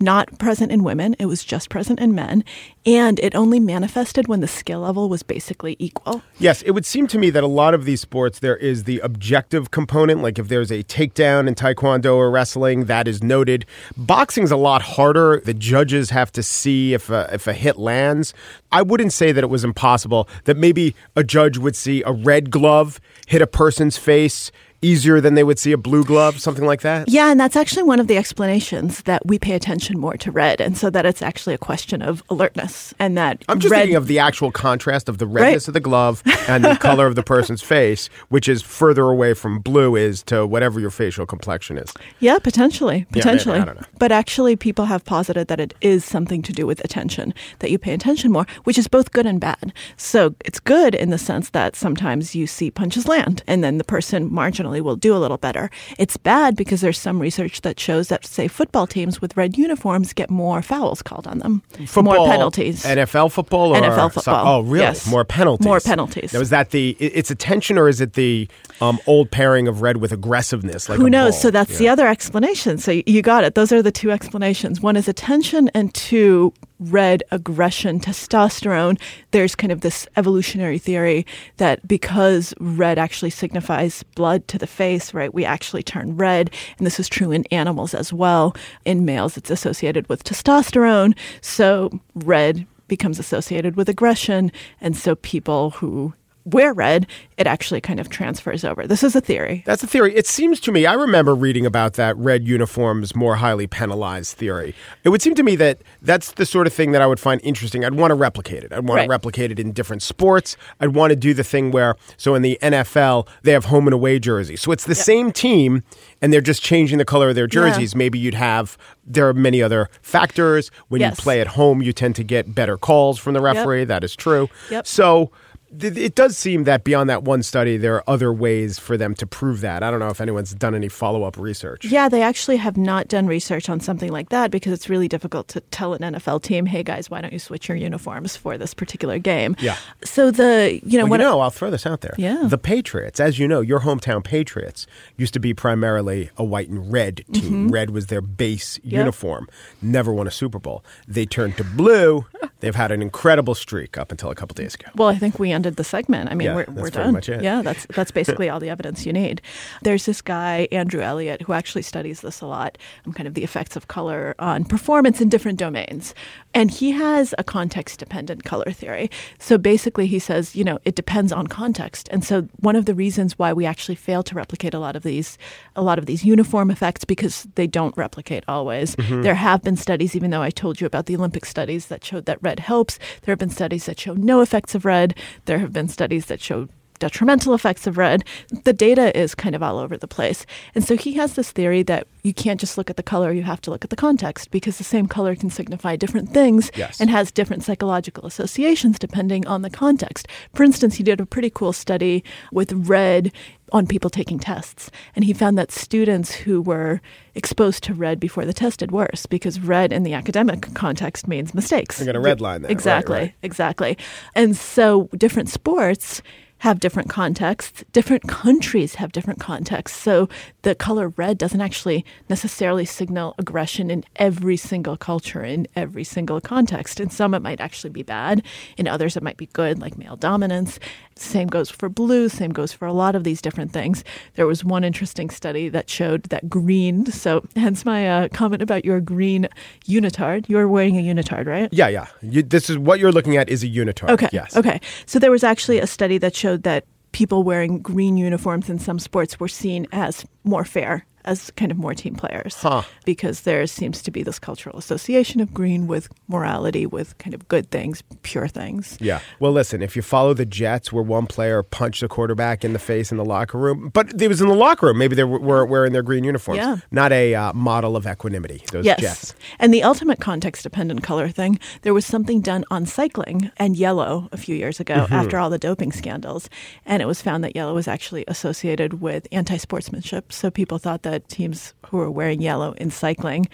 not 0.00 0.38
present 0.38 0.72
in 0.72 0.82
women, 0.82 1.16
it 1.18 1.26
was 1.26 1.44
just 1.44 1.70
present 1.70 2.00
in 2.00 2.14
men. 2.14 2.44
And 2.84 3.18
it 3.20 3.34
only 3.34 3.58
manifested 3.58 4.28
when 4.28 4.40
the 4.40 4.46
skill 4.46 4.80
level 4.80 5.08
was 5.08 5.22
basically 5.22 5.76
equal. 5.78 6.22
Yes, 6.38 6.62
it 6.62 6.70
would 6.70 6.86
seem 6.86 7.06
to 7.08 7.18
me 7.18 7.30
that 7.30 7.42
a 7.42 7.48
lot 7.48 7.74
of 7.74 7.84
these 7.84 8.00
sports 8.00 8.38
there 8.38 8.56
is 8.56 8.84
the 8.84 9.00
objective 9.00 9.70
component. 9.70 10.22
Like 10.22 10.38
if 10.38 10.48
there's 10.48 10.70
a 10.70 10.84
takedown 10.84 11.48
in 11.48 11.54
taekwondo 11.54 12.14
or 12.14 12.30
wrestling, 12.30 12.84
that 12.84 13.08
is 13.08 13.22
noted. 13.22 13.66
Boxing's 13.96 14.52
a 14.52 14.56
lot 14.56 14.82
harder. 14.82 15.40
The 15.40 15.54
judges 15.54 16.10
have 16.10 16.30
to 16.32 16.42
see 16.42 16.94
if 16.94 17.10
a, 17.10 17.28
if 17.32 17.46
a 17.46 17.52
hit 17.52 17.76
lands. 17.76 18.34
I 18.70 18.82
wouldn't 18.82 19.12
say 19.12 19.32
that 19.32 19.42
it 19.42 19.50
was 19.50 19.64
impossible. 19.64 20.28
That 20.44 20.56
maybe 20.56 20.94
a 21.16 21.24
judge 21.24 21.58
would 21.58 21.74
see 21.74 22.02
a 22.04 22.12
red 22.12 22.50
glove 22.50 23.00
hit 23.26 23.42
a 23.42 23.46
person's 23.46 23.96
face 23.96 24.52
easier 24.82 25.20
than 25.20 25.34
they 25.34 25.44
would 25.44 25.58
see 25.58 25.72
a 25.72 25.76
blue 25.78 26.04
glove, 26.04 26.40
something 26.40 26.64
like 26.64 26.82
that. 26.82 27.08
Yeah, 27.08 27.30
and 27.30 27.38
that's 27.40 27.56
actually 27.56 27.82
one 27.84 28.00
of 28.00 28.06
the 28.06 28.16
explanations 28.16 29.02
that 29.02 29.24
we 29.26 29.38
pay 29.38 29.52
attention 29.54 29.98
more 29.98 30.16
to 30.18 30.30
red, 30.30 30.60
and 30.60 30.76
so 30.76 30.90
that 30.90 31.06
it's 31.06 31.22
actually 31.22 31.54
a 31.54 31.58
question 31.58 32.02
of 32.02 32.22
alertness, 32.30 32.94
and 32.98 33.16
that 33.16 33.42
I'm 33.48 33.60
just 33.60 33.72
red 33.72 33.80
thinking 33.80 33.96
of 33.96 34.06
the 34.06 34.18
actual 34.18 34.50
contrast 34.50 35.08
of 35.08 35.18
the 35.18 35.26
redness 35.26 35.46
Right. 35.64 35.68
of 35.68 35.74
the 35.74 35.80
glove 35.80 36.22
and 36.48 36.64
the 36.64 36.76
color 36.76 37.06
of 37.06 37.14
the 37.14 37.22
person's 37.22 37.62
face, 37.76 38.08
which 38.28 38.48
is 38.48 38.62
further 38.62 39.02
away 39.04 39.34
from 39.34 39.58
blue 39.60 39.96
is 39.96 40.22
to 40.24 40.46
whatever 40.46 40.78
your 40.80 40.90
facial 40.90 41.26
complexion 41.26 41.78
is. 41.78 41.92
Yeah, 42.20 42.38
potentially, 42.38 43.06
maybe, 43.10 43.20
potentially. 43.20 43.58
I 43.58 43.64
don't 43.64 43.80
know. 43.80 43.86
But 43.98 44.12
actually, 44.12 44.56
people 44.56 44.84
have 44.86 45.04
posited 45.04 45.48
that 45.48 45.60
it 45.60 45.74
is 45.80 46.04
something 46.04 46.42
to 46.42 46.52
do 46.52 46.66
with 46.66 46.84
attention, 46.84 47.34
that 47.60 47.70
you 47.70 47.78
pay 47.78 47.92
attention 47.94 48.32
more, 48.32 48.46
which 48.64 48.78
is 48.78 48.88
both 48.88 49.12
good 49.12 49.26
and 49.26 49.40
bad. 49.40 49.72
So 49.96 50.34
it's 50.44 50.60
good 50.60 50.94
in 50.94 51.10
the 51.10 51.18
sense 51.18 51.50
that 51.50 51.76
sometimes 51.76 52.34
you 52.34 52.46
see 52.46 52.70
punches 52.70 53.08
land, 53.08 53.42
and 53.46 53.64
then 53.64 53.78
the 53.78 53.84
person 53.84 54.32
marginally 54.66 54.80
will 54.80 54.96
do 54.96 55.16
a 55.16 55.18
little 55.18 55.36
better. 55.36 55.70
It's 55.98 56.16
bad 56.16 56.56
because 56.56 56.80
there's 56.80 56.98
some 56.98 57.18
research 57.18 57.62
that 57.62 57.78
shows 57.78 58.08
that, 58.08 58.26
say, 58.26 58.48
football 58.48 58.86
teams 58.86 59.20
with 59.20 59.36
red 59.36 59.56
uniforms 59.56 60.12
get 60.12 60.30
more 60.30 60.62
fouls 60.62 61.02
called 61.02 61.26
on 61.26 61.38
them, 61.38 61.62
Football, 61.86 62.16
more 62.16 62.28
penalties. 62.28 62.84
NFL 62.84 63.32
football, 63.32 63.74
or 63.74 63.80
NFL 63.80 64.12
football. 64.12 64.46
oh, 64.46 64.60
really? 64.62 64.84
Yes. 64.84 65.06
More 65.08 65.24
penalties. 65.24 65.66
More 65.66 65.80
penalties. 65.80 66.32
Now, 66.32 66.40
is 66.40 66.50
that 66.50 66.70
the? 66.70 66.90
It's 66.98 67.30
attention, 67.30 67.78
or 67.78 67.88
is 67.88 68.00
it 68.00 68.14
the 68.14 68.48
um, 68.80 68.98
old 69.06 69.30
pairing 69.30 69.68
of 69.68 69.82
red 69.82 69.98
with 69.98 70.12
aggressiveness? 70.12 70.88
Like 70.88 70.98
Who 70.98 71.10
knows? 71.10 71.34
bull? 71.34 71.40
So 71.40 71.50
that's 71.50 71.78
the 71.78 71.88
other 71.88 72.06
explanation. 72.06 72.78
So 72.78 73.02
you 73.06 73.22
got 73.22 73.44
it. 73.44 73.54
Those 73.54 73.72
are 73.72 73.82
the 73.82 73.92
two 73.92 74.10
explanations. 74.10 74.80
One 74.80 74.96
is 74.96 75.08
attention, 75.08 75.70
and 75.74 75.92
two, 75.94 76.52
red 76.78 77.22
aggression, 77.30 78.00
testosterone. 78.00 79.00
There's 79.30 79.54
kind 79.54 79.72
of 79.72 79.80
this 79.80 80.06
evolutionary 80.16 80.78
theory 80.78 81.26
that 81.56 81.86
because 81.86 82.54
red 82.60 82.98
actually 82.98 83.30
signifies 83.30 84.02
blood 84.14 84.46
to 84.48 84.58
the 84.58 84.66
face, 84.66 85.14
right, 85.14 85.32
we 85.32 85.44
actually 85.44 85.82
turn 85.82 86.16
red. 86.16 86.50
And 86.78 86.86
this 86.86 87.00
is 87.00 87.08
true 87.08 87.30
in 87.30 87.44
animals 87.50 87.94
as 87.94 88.12
well. 88.12 88.54
In 88.84 89.04
males, 89.04 89.36
it's 89.36 89.50
associated 89.50 90.08
with 90.08 90.24
testosterone. 90.24 91.16
So 91.40 91.90
red 92.14 92.66
becomes 92.88 93.18
associated 93.18 93.76
with 93.76 93.88
aggression. 93.88 94.52
And 94.80 94.96
so 94.96 95.16
people 95.16 95.70
who 95.70 96.14
wear 96.46 96.72
red, 96.72 97.06
it 97.36 97.46
actually 97.46 97.80
kind 97.80 97.98
of 98.00 98.08
transfers 98.08 98.64
over. 98.64 98.86
This 98.86 99.02
is 99.02 99.14
a 99.16 99.20
theory. 99.20 99.62
That's 99.66 99.82
a 99.82 99.86
theory. 99.86 100.14
It 100.14 100.26
seems 100.26 100.60
to 100.60 100.72
me, 100.72 100.86
I 100.86 100.94
remember 100.94 101.34
reading 101.34 101.66
about 101.66 101.94
that 101.94 102.16
red 102.16 102.46
uniforms 102.46 103.14
more 103.16 103.34
highly 103.36 103.66
penalized 103.66 104.36
theory. 104.36 104.74
It 105.04 105.08
would 105.08 105.20
seem 105.20 105.34
to 105.34 105.42
me 105.42 105.56
that 105.56 105.82
that's 106.02 106.32
the 106.32 106.46
sort 106.46 106.66
of 106.68 106.72
thing 106.72 106.92
that 106.92 107.02
I 107.02 107.06
would 107.06 107.18
find 107.20 107.40
interesting. 107.42 107.84
I'd 107.84 107.94
want 107.94 108.12
to 108.12 108.14
replicate 108.14 108.62
it. 108.62 108.72
I'd 108.72 108.86
want 108.86 108.98
Right. 108.98 109.04
to 109.06 109.10
replicate 109.10 109.50
it 109.50 109.58
in 109.58 109.72
different 109.72 110.02
sports. 110.02 110.56
I'd 110.80 110.94
want 110.94 111.10
to 111.10 111.16
do 111.16 111.34
the 111.34 111.44
thing 111.44 111.72
where, 111.72 111.96
so 112.16 112.34
in 112.36 112.42
the 112.42 112.58
NFL, 112.62 113.26
they 113.42 113.50
have 113.52 113.66
home 113.66 113.88
and 113.88 113.94
away 113.94 114.18
jerseys. 114.20 114.60
So 114.62 114.70
it's 114.70 114.84
the 114.84 114.94
same 114.94 115.32
team 115.32 115.82
and 116.22 116.32
they're 116.32 116.40
just 116.40 116.62
changing 116.62 116.98
the 116.98 117.04
color 117.04 117.28
of 117.28 117.34
their 117.34 117.48
jerseys. 117.48 117.96
Maybe 117.96 118.18
you'd 118.20 118.34
have, 118.34 118.78
there 119.04 119.28
are 119.28 119.34
many 119.34 119.60
other 119.62 119.90
factors. 120.00 120.70
When 120.88 121.00
Yes. 121.00 121.18
you 121.18 121.22
play 121.22 121.40
at 121.40 121.48
home, 121.48 121.82
you 121.82 121.92
tend 121.92 122.14
to 122.16 122.24
get 122.24 122.54
better 122.54 122.76
calls 122.78 123.18
from 123.18 123.34
the 123.34 123.40
referee. 123.40 123.84
That 123.84 124.04
is 124.04 124.14
true. 124.14 124.48
Yep. 124.70 124.86
So 124.86 125.30
it 125.80 126.14
does 126.14 126.36
seem 126.36 126.64
that 126.64 126.84
beyond 126.84 127.10
that 127.10 127.24
one 127.24 127.42
study, 127.42 127.76
there 127.76 127.94
are 127.96 128.04
other 128.08 128.32
ways 128.32 128.78
for 128.78 128.96
them 128.96 129.14
to 129.16 129.26
prove 129.26 129.60
that. 129.62 129.82
I 129.82 129.90
don't 129.90 130.00
know 130.00 130.08
if 130.08 130.20
anyone's 130.20 130.54
done 130.54 130.74
any 130.74 130.88
follow 130.88 131.24
up 131.24 131.36
research. 131.36 131.84
Yeah, 131.84 132.08
they 132.08 132.22
actually 132.22 132.56
have 132.56 132.76
not 132.76 133.08
done 133.08 133.26
research 133.26 133.68
on 133.68 133.80
something 133.80 134.10
like 134.12 134.28
that 134.28 134.50
because 134.50 134.72
it's 134.72 134.88
really 134.88 135.08
difficult 135.08 135.48
to 135.48 135.60
tell 135.60 135.94
an 135.94 136.02
NFL 136.02 136.42
team, 136.42 136.66
"Hey 136.66 136.82
guys, 136.82 137.10
why 137.10 137.20
don't 137.20 137.32
you 137.32 137.38
switch 137.38 137.68
your 137.68 137.76
uniforms 137.76 138.36
for 138.36 138.56
this 138.56 138.74
particular 138.74 139.18
game?" 139.18 139.56
Yeah. 139.58 139.76
So 140.04 140.30
the 140.30 140.80
you 140.84 140.98
know 140.98 141.04
Well, 141.04 141.10
what 141.10 141.20
you 141.20 141.26
know, 141.26 141.40
I'll 141.40 141.50
throw 141.50 141.70
this 141.70 141.86
out 141.86 142.00
there. 142.00 142.14
Yeah. 142.16 142.44
The 142.44 142.58
Patriots, 142.58 143.18
as 143.18 143.38
you 143.38 143.48
know, 143.48 143.60
your 143.60 143.80
hometown 143.80 144.22
Patriots 144.22 144.86
used 145.16 145.34
to 145.34 145.40
be 145.40 145.52
primarily 145.52 146.30
a 146.36 146.44
white 146.44 146.68
and 146.68 146.92
red 146.92 147.24
team. 147.32 147.42
Mm-hmm. 147.42 147.68
Red 147.68 147.90
was 147.90 148.06
their 148.06 148.20
base 148.20 148.78
uniform. 148.84 149.48
Never 149.82 150.12
won 150.12 150.26
a 150.26 150.30
Super 150.30 150.58
Bowl. 150.58 150.84
They 151.08 151.26
turned 151.26 151.56
to 151.56 151.64
blue. 151.64 152.24
They've 152.60 152.74
had 152.74 152.90
an 152.92 153.02
incredible 153.02 153.54
streak 153.54 153.98
up 153.98 154.10
until 154.10 154.30
a 154.30 154.34
couple 154.34 154.54
days 154.54 154.74
ago. 154.74 154.88
Well, 154.94 155.08
I 155.08 155.16
think 155.16 155.38
we 155.38 155.52
ended 155.56 155.76
the 155.76 155.84
segment. 155.84 156.30
I 156.30 156.34
mean, 156.34 156.46
Yeah, 156.46 156.54
we're, 156.54 156.66
we're 156.82 156.90
done. 156.90 157.20
Yeah, 157.26 157.62
that's 157.62 157.86
that's 157.86 158.10
basically 158.20 158.48
all 158.48 158.60
the 158.60 158.70
evidence 158.70 159.04
you 159.04 159.12
need. 159.12 159.42
There's 159.82 160.06
this 160.06 160.22
guy 160.22 160.68
Andrew 160.70 161.00
Elliot 161.00 161.42
who 161.42 161.52
actually 161.52 161.82
studies 161.82 162.20
this 162.20 162.40
a 162.40 162.46
lot, 162.46 162.78
um, 163.04 163.12
kind 163.12 163.26
of 163.26 163.34
the 163.34 163.42
effects 163.42 163.74
of 163.74 163.88
color 163.88 164.34
on 164.38 164.64
performance 164.64 165.20
in 165.20 165.28
different 165.28 165.58
domains, 165.58 166.14
and 166.54 166.70
he 166.70 166.92
has 166.92 167.34
a 167.38 167.44
context-dependent 167.44 168.44
color 168.44 168.70
theory. 168.70 169.10
So 169.38 169.58
basically, 169.58 170.06
he 170.06 170.18
says, 170.18 170.54
you 170.54 170.64
know, 170.64 170.78
it 170.84 170.94
depends 170.94 171.32
on 171.32 171.46
context, 171.48 172.08
and 172.12 172.24
so 172.24 172.42
one 172.60 172.76
of 172.76 172.84
the 172.84 172.94
reasons 172.94 173.38
why 173.38 173.52
we 173.52 173.66
actually 173.66 173.96
fail 173.96 174.22
to 174.22 174.34
replicate 174.34 174.74
a 174.74 174.78
lot 174.78 174.94
of 174.94 175.02
these, 175.02 175.38
a 175.74 175.82
lot 175.82 175.98
of 175.98 176.06
these 176.06 176.24
uniform 176.24 176.70
effects 176.70 177.04
because 177.04 177.46
they 177.54 177.66
don't 177.66 177.96
replicate 177.96 178.44
always. 178.46 178.94
Mm-hmm. 178.96 179.22
There 179.22 179.34
have 179.34 179.62
been 179.62 179.76
studies, 179.76 180.14
even 180.14 180.30
though 180.30 180.42
I 180.42 180.50
told 180.50 180.80
you 180.80 180.86
about 180.86 181.06
the 181.06 181.16
Olympic 181.16 181.44
studies 181.44 181.86
that 181.86 182.04
showed 182.04 182.26
that 182.26 182.42
red 182.42 182.60
helps. 182.60 182.98
There 183.22 183.32
have 183.32 183.38
been 183.38 183.50
studies 183.50 183.86
that 183.86 183.98
show 183.98 184.14
no 184.14 184.40
effects 184.40 184.74
of 184.74 184.84
red. 184.84 185.14
There 185.46 185.60
have 185.60 185.72
been 185.72 185.88
studies 185.88 186.26
that 186.26 186.40
show 186.40 186.68
detrimental 186.98 187.54
effects 187.54 187.86
of 187.86 187.96
red. 187.98 188.24
The 188.64 188.72
data 188.72 189.16
is 189.18 189.34
kind 189.34 189.54
of 189.54 189.62
all 189.62 189.78
over 189.78 189.96
the 189.96 190.08
place. 190.08 190.46
And 190.74 190.84
so 190.84 190.96
he 190.96 191.14
has 191.14 191.34
this 191.34 191.50
theory 191.52 191.82
that 191.84 192.06
you 192.22 192.34
can't 192.34 192.58
just 192.60 192.76
look 192.76 192.90
at 192.90 192.96
the 192.96 193.02
color, 193.02 193.32
you 193.32 193.42
have 193.44 193.60
to 193.62 193.70
look 193.70 193.84
at 193.84 193.90
the 193.90 193.96
context 193.96 194.50
because 194.50 194.78
the 194.78 194.84
same 194.84 195.06
color 195.06 195.34
can 195.36 195.50
signify 195.50 195.96
different 195.96 196.30
things 196.30 196.70
Yes. 196.74 197.00
and 197.00 197.08
has 197.10 197.30
different 197.30 197.62
psychological 197.62 198.26
associations 198.26 198.98
depending 198.98 199.46
on 199.46 199.62
the 199.62 199.70
context. 199.70 200.26
For 200.54 200.64
instance, 200.64 200.96
he 200.96 201.02
did 201.02 201.20
a 201.20 201.26
pretty 201.26 201.50
cool 201.50 201.72
study 201.72 202.24
with 202.52 202.72
red 202.72 203.32
on 203.72 203.86
people 203.86 204.08
taking 204.10 204.38
tests. 204.38 204.90
And 205.16 205.24
he 205.24 205.32
found 205.32 205.58
that 205.58 205.72
students 205.72 206.32
who 206.32 206.62
were 206.62 207.00
exposed 207.34 207.82
to 207.84 207.94
red 207.94 208.20
before 208.20 208.44
the 208.44 208.52
test 208.52 208.78
did 208.78 208.92
worse 208.92 209.26
because 209.26 209.58
red 209.60 209.92
in 209.92 210.02
the 210.04 210.12
academic 210.14 210.72
context 210.74 211.26
means 211.26 211.52
mistakes. 211.52 211.98
You 211.98 212.06
got 212.06 212.14
a 212.16 212.20
red 212.20 212.40
line 212.40 212.62
there. 212.62 212.68
Right, 212.68 212.72
Exactly, 212.72 213.18
right. 213.18 213.34
exactly. 213.42 213.98
And 214.34 214.56
so 214.56 215.08
different 215.16 215.48
sports 215.48 216.22
have 216.66 216.80
different 216.80 217.08
contexts. 217.08 217.84
Different 217.92 218.26
countries 218.26 218.96
have 218.96 219.12
different 219.12 219.38
contexts. 219.38 219.96
So 219.96 220.28
the 220.62 220.74
color 220.74 221.10
red 221.10 221.38
doesn't 221.38 221.60
actually 221.60 222.04
necessarily 222.28 222.84
signal 222.84 223.36
aggression 223.38 223.88
in 223.88 224.02
every 224.16 224.56
single 224.56 224.96
culture, 224.96 225.44
in 225.44 225.68
every 225.76 226.02
single 226.02 226.40
context. 226.40 226.98
In 226.98 227.08
some, 227.08 227.34
it 227.34 227.42
might 227.42 227.60
actually 227.60 227.90
be 227.90 228.02
bad. 228.02 228.42
In 228.76 228.88
others, 228.88 229.16
it 229.16 229.22
might 229.22 229.36
be 229.36 229.46
good, 229.46 229.78
like 229.78 229.96
male 229.96 230.16
dominance. 230.16 230.80
Same 231.14 231.46
goes 231.46 231.70
for 231.70 231.88
blue. 231.88 232.28
Same 232.28 232.50
goes 232.50 232.72
for 232.72 232.84
a 232.84 232.92
lot 232.92 233.14
of 233.14 233.22
these 233.22 233.40
different 233.40 233.72
things. 233.72 234.02
There 234.34 234.46
was 234.46 234.64
one 234.64 234.82
interesting 234.82 235.30
study 235.30 235.68
that 235.68 235.88
showed 235.88 236.24
that 236.24 236.50
green, 236.50 237.06
so 237.06 237.46
hence 237.56 237.84
my 237.84 238.08
uh, 238.08 238.28
comment 238.28 238.60
about 238.60 238.84
your 238.84 239.00
green 239.00 239.48
unitard. 239.86 240.48
You're 240.48 240.68
wearing 240.68 240.98
a 240.98 241.02
unitard, 241.02 241.46
right? 241.46 241.72
Yeah, 241.72 241.88
yeah. 241.88 242.06
You, 242.22 242.42
this 242.42 242.68
is 242.68 242.76
what 242.76 242.98
you're 242.98 243.12
looking 243.12 243.36
at 243.36 243.48
is 243.48 243.62
a 243.62 243.68
unitard. 243.68 244.10
Okay. 244.10 244.28
Yes. 244.32 244.56
Okay. 244.56 244.80
So 245.06 245.18
there 245.18 245.30
was 245.30 245.44
actually 245.44 245.78
a 245.78 245.86
study 245.86 246.18
that 246.18 246.34
showed 246.36 246.55
that 246.58 246.84
people 247.12 247.42
wearing 247.42 247.80
green 247.80 248.16
uniforms 248.16 248.68
in 248.68 248.78
some 248.78 248.98
sports 248.98 249.40
were 249.40 249.48
seen 249.48 249.86
as 249.92 250.24
more 250.44 250.64
fair, 250.64 251.06
as 251.26 251.50
kind 251.52 251.70
of 251.70 251.78
more 251.78 251.94
team 251.94 252.14
players. 252.14 252.54
Huh. 252.54 252.82
Because 253.04 253.42
there 253.42 253.66
seems 253.66 254.02
to 254.02 254.10
be 254.10 254.22
this 254.22 254.38
cultural 254.38 254.78
association 254.78 255.40
of 255.40 255.52
green 255.52 255.86
with 255.86 256.08
morality, 256.28 256.86
with 256.86 257.16
kind 257.18 257.34
of 257.34 257.46
good 257.48 257.70
things, 257.70 258.02
pure 258.22 258.48
things. 258.48 258.96
Yeah. 259.00 259.20
Well, 259.40 259.52
listen, 259.52 259.82
if 259.82 259.96
you 259.96 260.02
follow 260.02 260.34
the 260.34 260.46
Jets 260.46 260.92
where 260.92 261.02
one 261.02 261.26
player 261.26 261.62
punched 261.62 262.02
a 262.02 262.08
quarterback 262.08 262.64
in 262.64 262.72
the 262.72 262.78
face 262.78 263.10
in 263.10 263.18
the 263.18 263.24
locker 263.24 263.58
room, 263.58 263.90
but 263.92 264.20
it 264.20 264.28
was 264.28 264.40
in 264.40 264.48
the 264.48 264.54
locker 264.54 264.86
room, 264.86 264.98
maybe 264.98 265.14
they 265.14 265.24
were 265.24 265.64
wearing 265.66 265.92
their 265.92 266.02
green 266.02 266.24
uniforms. 266.24 266.58
Yeah. 266.58 266.76
Not 266.90 267.12
a 267.12 267.34
uh, 267.34 267.52
model 267.52 267.96
of 267.96 268.06
equanimity, 268.06 268.62
those 268.72 268.84
Yes. 268.84 269.00
Jets. 269.00 269.34
And 269.58 269.72
the 269.74 269.82
ultimate 269.82 270.20
context 270.20 270.62
dependent 270.62 271.02
color 271.02 271.28
thing, 271.28 271.58
there 271.82 271.94
was 271.94 272.06
something 272.06 272.40
done 272.40 272.64
on 272.70 272.86
cycling 272.86 273.50
and 273.56 273.76
yellow 273.76 274.28
a 274.32 274.36
few 274.36 274.54
years 274.56 274.80
ago 274.80 274.94
Mm-hmm. 274.96 275.12
after 275.14 275.38
all 275.38 275.50
the 275.50 275.58
doping 275.58 275.92
scandals. 275.92 276.48
And 276.86 277.02
it 277.02 277.06
was 277.06 277.20
found 277.20 277.44
that 277.44 277.54
yellow 277.54 277.74
was 277.74 277.86
actually 277.86 278.24
associated 278.28 279.00
with 279.00 279.26
anti 279.30 279.56
sportsmanship. 279.56 280.32
So 280.32 280.50
people 280.50 280.78
thought 280.78 281.02
that 281.02 281.15
teams 281.20 281.74
who 281.86 281.98
were 281.98 282.10
wearing 282.10 282.40
yellow 282.42 282.72
in 282.72 282.90
cycling 282.90 283.46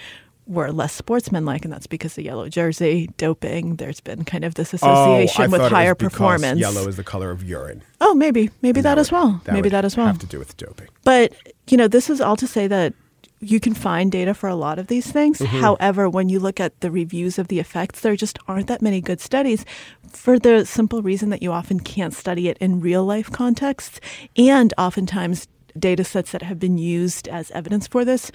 were 0.47 0.73
less 0.73 0.92
sportsmanlike, 0.92 1.64
and 1.64 1.73
that's 1.73 1.87
because 1.87 2.14
the 2.14 2.23
yellow 2.25 2.49
jersey, 2.49 3.09
doping, 3.16 3.76
there's 3.76 4.00
been 4.00 4.25
kind 4.25 4.45
of 4.45 4.54
this 4.54 4.75
Oh, 4.75 4.76
association 4.76 5.50
with 5.52 5.61
it 5.61 5.64
was 5.64 5.73
higher 5.73 5.95
performance. 5.95 6.59
Yellow 6.59 6.88
is 6.88 6.97
the 6.97 7.04
color 7.04 7.31
of 7.31 7.42
urine. 7.45 7.83
oh, 8.00 8.12
maybe, 8.14 8.50
maybe 8.61 8.81
that, 8.81 8.99
as 8.99 9.12
would- 9.12 9.19
well. 9.19 9.40
maybe 9.47 9.62
would 9.62 9.73
that 9.73 9.85
as 9.85 9.97
well. 9.97 10.07
Have 10.07 10.19
to 10.19 10.26
do 10.26 10.38
with 10.40 10.57
doping. 10.57 10.88
But, 11.04 11.33
you 11.69 11.76
know, 11.76 11.87
this 11.88 12.11
is 12.11 12.21
all 12.21 12.37
to 12.37 12.47
say 12.49 12.66
that 12.66 12.92
you 13.38 13.59
can 13.61 13.73
find 13.75 14.11
data 14.12 14.35
for 14.35 14.49
a 14.49 14.54
lot 14.57 14.78
of 14.78 14.88
these 14.88 15.11
things. 15.11 15.38
Mm-hmm. 15.38 15.61
However, 15.61 16.09
when 16.09 16.28
you 16.28 16.38
look 16.40 16.61
at 16.61 16.81
the 16.81 16.90
reviews 16.90 17.38
of 17.38 17.49
the 17.49 17.59
effects, 17.61 18.00
there 18.00 18.14
just 18.16 18.38
aren't 18.49 18.66
that 18.69 18.83
many 18.83 19.00
good 19.00 19.21
studies 19.21 19.64
for 20.09 20.38
the 20.38 20.64
simple 20.64 21.02
reason 21.02 21.31
that 21.31 21.42
you 21.42 21.50
often 21.52 21.81
can't 21.81 22.14
study 22.14 22.49
it 22.49 22.59
in 22.59 22.81
real 22.81 23.04
life 23.04 23.31
contexts. 23.31 24.00
And 24.37 24.73
oftentimes, 24.78 25.47
data 25.79 26.05
sets 26.05 26.33
that 26.33 26.43
have 26.43 26.59
been 26.59 26.79
used 26.79 27.29
as 27.29 27.50
evidence 27.52 27.87
for 27.87 28.05
this 28.05 28.31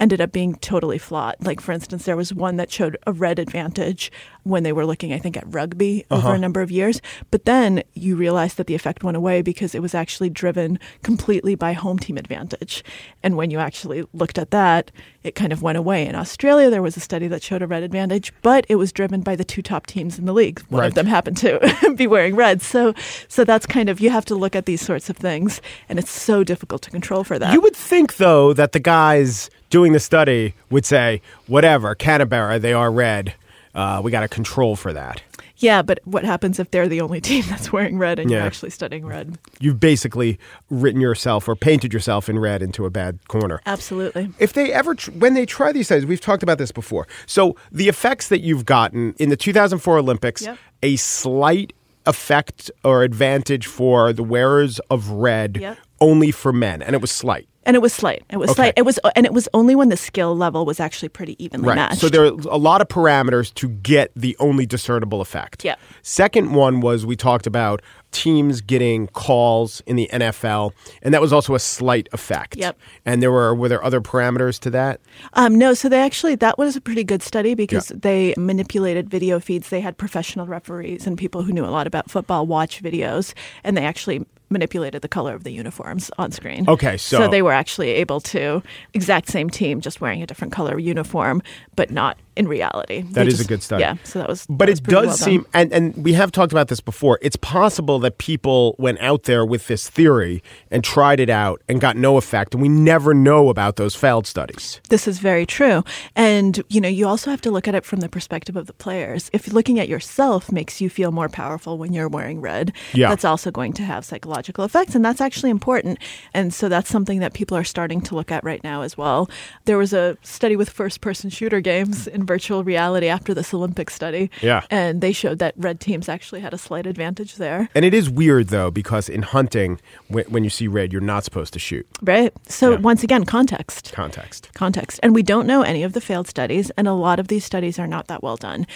ended 0.00 0.20
up 0.20 0.32
being 0.32 0.54
totally 0.56 0.98
flawed. 0.98 1.36
Like, 1.40 1.60
for 1.60 1.72
instance, 1.72 2.04
there 2.04 2.16
was 2.16 2.32
one 2.32 2.56
that 2.56 2.70
showed 2.70 2.96
a 3.06 3.12
red 3.12 3.38
advantage 3.38 4.10
when 4.44 4.62
they 4.62 4.72
were 4.72 4.86
looking, 4.86 5.12
I 5.12 5.18
think, 5.18 5.36
at 5.36 5.44
rugby 5.46 6.04
over 6.10 6.28
uh-huh. 6.28 6.36
a 6.36 6.38
number 6.38 6.60
of 6.62 6.70
years. 6.70 7.00
But 7.30 7.44
then 7.44 7.82
you 7.94 8.16
realize 8.16 8.54
that 8.54 8.66
the 8.66 8.74
effect 8.74 9.04
went 9.04 9.16
away 9.16 9.42
because 9.42 9.74
it 9.74 9.82
was 9.82 9.94
actually 9.94 10.30
driven 10.30 10.78
completely 11.02 11.54
by 11.54 11.72
home 11.72 11.98
team 11.98 12.16
advantage. 12.16 12.82
And 13.22 13.36
when 13.36 13.50
you 13.50 13.58
actually 13.58 14.06
looked 14.12 14.38
at 14.38 14.50
that, 14.52 14.90
it 15.22 15.34
kind 15.34 15.52
of 15.52 15.62
went 15.62 15.76
away. 15.76 16.06
In 16.06 16.14
Australia, 16.14 16.70
there 16.70 16.82
was 16.82 16.96
a 16.96 17.00
study 17.00 17.26
that 17.28 17.42
showed 17.42 17.60
a 17.60 17.66
red 17.66 17.82
advantage, 17.82 18.32
but 18.42 18.64
it 18.68 18.76
was 18.76 18.92
driven 18.92 19.20
by 19.20 19.36
the 19.36 19.44
two 19.44 19.62
top 19.62 19.86
teams 19.86 20.18
in 20.18 20.24
the 20.24 20.32
league. 20.32 20.60
One 20.68 20.80
Right. 20.80 20.86
of 20.86 20.94
them 20.94 21.06
happened 21.06 21.36
to 21.38 21.92
be 21.96 22.06
wearing 22.06 22.36
red. 22.36 22.62
So, 22.62 22.94
so 23.26 23.44
that's 23.44 23.66
kind 23.66 23.88
of 23.88 24.00
you 24.00 24.10
have 24.10 24.24
to 24.26 24.34
look 24.34 24.54
at 24.56 24.64
these 24.66 24.80
sorts 24.80 25.10
of 25.10 25.16
things, 25.16 25.60
and 25.88 25.98
it's 25.98 26.10
so 26.10 26.44
difficult 26.44 26.82
to 26.82 26.90
control 26.90 27.24
for 27.24 27.38
that. 27.38 27.52
You 27.52 27.60
would 27.60 27.76
think, 27.76 28.16
though, 28.16 28.52
that 28.54 28.72
the 28.72 28.80
guys 28.80 29.50
doing 29.70 29.92
the 29.92 30.00
study 30.00 30.54
would 30.70 30.84
say, 30.86 31.20
whatever, 31.46 31.94
Canberra, 31.94 32.58
they 32.58 32.72
are 32.72 32.90
red. 32.90 33.34
Uh, 33.74 34.00
we 34.02 34.10
got 34.10 34.24
a 34.24 34.28
control 34.28 34.74
for 34.76 34.92
that. 34.92 35.22
yeah, 35.58 35.82
but 35.82 35.98
what 36.04 36.24
happens 36.24 36.58
if 36.58 36.70
they're 36.70 36.88
the 36.88 37.00
only 37.00 37.20
team 37.20 37.44
that's 37.48 37.72
wearing 37.72 37.98
red 37.98 38.18
and 38.18 38.30
Yeah. 38.30 38.38
you're 38.38 38.46
actually 38.46 38.70
studying 38.70 39.04
red? 39.06 39.36
You've 39.60 39.78
basically 39.80 40.38
written 40.70 41.00
yourself 41.00 41.48
or 41.48 41.54
painted 41.56 41.92
yourself 41.92 42.28
in 42.28 42.38
red 42.38 42.62
into 42.62 42.86
a 42.86 42.90
bad 42.90 43.18
corner. 43.28 43.60
Absolutely. 43.66 44.32
If 44.38 44.52
they 44.54 44.72
ever, 44.72 44.94
tr- 44.94 45.10
when 45.12 45.34
they 45.34 45.44
try 45.46 45.70
these 45.72 45.86
studies, 45.86 46.06
we've 46.06 46.20
talked 46.20 46.42
about 46.42 46.58
this 46.58 46.72
before. 46.72 47.06
So 47.26 47.56
the 47.70 47.88
effects 47.88 48.28
that 48.28 48.40
you've 48.40 48.64
gotten 48.64 49.14
in 49.18 49.28
the 49.28 49.36
2004 49.36 49.98
Olympics, 49.98 50.42
Yep. 50.42 50.58
a 50.82 50.96
slight 50.96 51.72
effect 52.06 52.70
or 52.84 53.02
advantage 53.02 53.66
for 53.66 54.12
the 54.12 54.22
wearers 54.24 54.78
of 54.90 55.10
red 55.10 55.58
Yep. 55.60 55.78
only 56.00 56.30
for 56.30 56.52
men, 56.52 56.82
and 56.82 56.94
it 56.94 57.00
was 57.00 57.10
slight. 57.10 57.46
And 57.68 57.76
it 57.76 57.80
was 57.80 57.92
slight. 57.92 58.24
It 58.30 58.38
was 58.38 58.48
Okay. 58.50 58.56
slight. 58.56 58.72
It 58.78 58.86
was, 58.86 58.98
and 59.14 59.26
it 59.26 59.32
was 59.34 59.46
only 59.52 59.76
when 59.76 59.90
the 59.90 59.96
skill 59.96 60.34
level 60.34 60.64
was 60.64 60.80
actually 60.80 61.10
pretty 61.10 61.36
evenly 61.44 61.68
Right. 61.68 61.74
matched. 61.76 62.00
So 62.00 62.08
there 62.08 62.24
are 62.24 62.32
a 62.50 62.56
lot 62.56 62.80
of 62.80 62.88
parameters 62.88 63.52
to 63.54 63.68
get 63.68 64.10
the 64.16 64.34
only 64.40 64.64
discernible 64.64 65.20
effect. 65.20 65.64
Yep. 65.66 65.78
Second 66.02 66.54
one 66.54 66.80
was 66.80 67.04
we 67.04 67.14
talked 67.14 67.46
about 67.46 67.82
teams 68.10 68.62
getting 68.62 69.06
calls 69.08 69.82
in 69.86 69.96
the 69.96 70.08
NFL, 70.10 70.72
and 71.02 71.12
that 71.12 71.20
was 71.20 71.30
also 71.30 71.54
a 71.54 71.58
slight 71.58 72.08
effect. 72.12 72.56
Yep. 72.56 72.78
And 73.04 73.22
there 73.22 73.30
were 73.30 73.54
were 73.54 73.68
there 73.68 73.84
other 73.84 74.00
parameters 74.00 74.58
to 74.60 74.70
that? 74.70 75.00
Um, 75.34 75.58
no, 75.58 75.74
so 75.74 75.90
they 75.90 76.00
actually 76.00 76.36
that 76.36 76.56
was 76.56 76.74
a 76.74 76.80
pretty 76.80 77.04
good 77.04 77.22
study 77.22 77.52
because 77.54 77.88
they 77.88 78.32
manipulated 78.38 79.10
video 79.10 79.38
feeds. 79.40 79.68
They 79.68 79.82
had 79.82 79.98
professional 79.98 80.46
referees 80.46 81.06
and 81.06 81.18
people 81.18 81.42
who 81.42 81.52
knew 81.52 81.66
a 81.66 81.68
lot 81.78 81.86
about 81.86 82.10
football 82.10 82.46
watch 82.46 82.82
videos, 82.82 83.34
and 83.62 83.76
they 83.76 83.84
actually 83.84 84.24
manipulated 84.50 85.02
the 85.02 85.08
color 85.08 85.34
of 85.34 85.44
the 85.44 85.50
uniforms 85.52 86.10
on 86.18 86.32
screen. 86.32 86.64
Okay, 86.68 86.96
so- 86.96 87.28
they 87.28 87.42
were 87.42 87.52
actually 87.52 87.90
able 87.90 88.20
to 88.20 88.62
exact 88.94 89.28
same 89.28 89.50
team 89.50 89.80
just 89.80 90.00
wearing 90.00 90.22
a 90.22 90.26
different 90.26 90.52
color 90.52 90.78
uniform, 90.78 91.42
but 91.76 91.90
not 91.90 92.16
in 92.38 92.48
reality. 92.48 93.02
That 93.02 93.24
They 93.24 93.28
is 93.28 93.40
a 93.40 93.44
good 93.44 93.62
study. 93.62 93.82
Yeah, 93.82 93.96
so 94.04 94.20
that 94.20 94.28
was. 94.28 94.46
But 94.48 94.66
that 94.66 94.70
was 94.70 94.78
it 94.78 94.84
does 94.84 95.06
well 95.06 95.16
seem, 95.16 95.46
and, 95.52 95.72
and 95.72 95.96
we 95.96 96.12
have 96.14 96.30
talked 96.32 96.52
about 96.52 96.68
this 96.68 96.80
before, 96.80 97.18
it's 97.20 97.36
possible 97.36 97.98
that 97.98 98.18
people 98.18 98.74
went 98.78 99.00
out 99.00 99.24
there 99.24 99.44
with 99.44 99.66
this 99.66 99.88
theory 99.90 100.42
and 100.70 100.84
tried 100.84 101.20
it 101.20 101.28
out 101.30 101.60
and 101.68 101.80
got 101.80 101.96
no 101.96 102.16
effect, 102.16 102.54
and 102.54 102.62
we 102.62 102.68
never 102.68 103.12
know 103.12 103.48
about 103.48 103.76
those 103.76 103.94
failed 103.94 104.26
studies. 104.26 104.80
This 104.88 105.08
is 105.08 105.18
very 105.18 105.44
true. 105.46 105.82
And, 106.14 106.62
you 106.68 106.80
know, 106.80 106.88
you 106.88 107.06
also 107.06 107.30
have 107.30 107.40
to 107.42 107.50
look 107.50 107.66
at 107.68 107.74
it 107.74 107.84
from 107.84 108.00
the 108.00 108.08
perspective 108.08 108.56
of 108.56 108.66
the 108.66 108.72
players. 108.72 109.30
If 109.32 109.52
looking 109.52 109.80
at 109.80 109.88
yourself 109.88 110.52
makes 110.52 110.80
you 110.80 110.88
feel 110.88 111.10
more 111.10 111.28
powerful 111.28 111.76
when 111.78 111.92
you're 111.92 112.08
wearing 112.08 112.40
red, 112.40 112.72
Yeah. 112.94 113.08
that's 113.08 113.24
also 113.24 113.50
going 113.50 113.72
to 113.74 113.82
have 113.82 114.04
psychological 114.04 114.64
effects. 114.64 114.94
And 114.94 115.04
that's 115.04 115.20
actually 115.20 115.50
important. 115.50 115.98
And 116.34 116.54
so 116.54 116.68
that's 116.68 116.88
something 116.88 117.18
that 117.20 117.32
people 117.34 117.56
are 117.56 117.64
starting 117.64 118.00
to 118.02 118.14
look 118.14 118.30
at 118.30 118.44
right 118.44 118.62
now 118.62 118.82
as 118.82 118.96
well. 118.96 119.28
There 119.64 119.78
was 119.78 119.92
a 119.92 120.16
study 120.22 120.56
with 120.56 120.70
first 120.70 121.00
person 121.00 121.30
shooter 121.30 121.60
games 121.60 122.06
in 122.06 122.24
virtual 122.28 122.62
reality 122.62 123.08
after 123.08 123.34
this 123.34 123.52
Olympic 123.52 123.90
study. 123.90 124.30
Yeah. 124.40 124.62
And 124.70 125.00
they 125.00 125.10
showed 125.12 125.40
that 125.40 125.54
red 125.56 125.80
teams 125.80 126.08
actually 126.08 126.40
had 126.42 126.54
a 126.54 126.58
slight 126.58 126.86
advantage 126.86 127.34
there. 127.36 127.68
And 127.74 127.84
it 127.84 127.94
is 127.94 128.08
weird, 128.08 128.48
though, 128.48 128.70
because 128.70 129.08
in 129.08 129.22
hunting, 129.22 129.80
when, 130.08 130.24
when 130.26 130.44
you 130.44 130.50
see 130.50 130.68
red, 130.68 130.92
you're 130.92 131.00
not 131.00 131.24
supposed 131.24 131.52
to 131.54 131.58
shoot. 131.58 131.86
Right? 132.02 132.32
So, 132.46 132.72
Yeah. 132.72 132.76
once 132.78 133.02
again, 133.02 133.24
context. 133.24 133.92
Context. 133.92 134.50
context. 134.54 135.00
And 135.02 135.14
we 135.14 135.22
don't 135.24 135.46
know 135.46 135.62
any 135.62 135.82
of 135.82 135.92
the 135.94 136.00
failed 136.00 136.28
studies, 136.28 136.70
and 136.76 136.86
a 136.86 136.92
lot 136.92 137.18
of 137.18 137.26
these 137.28 137.44
studies 137.44 137.78
are 137.78 137.86
not 137.88 138.06
that 138.08 138.22
well 138.22 138.36
done. 138.36 138.66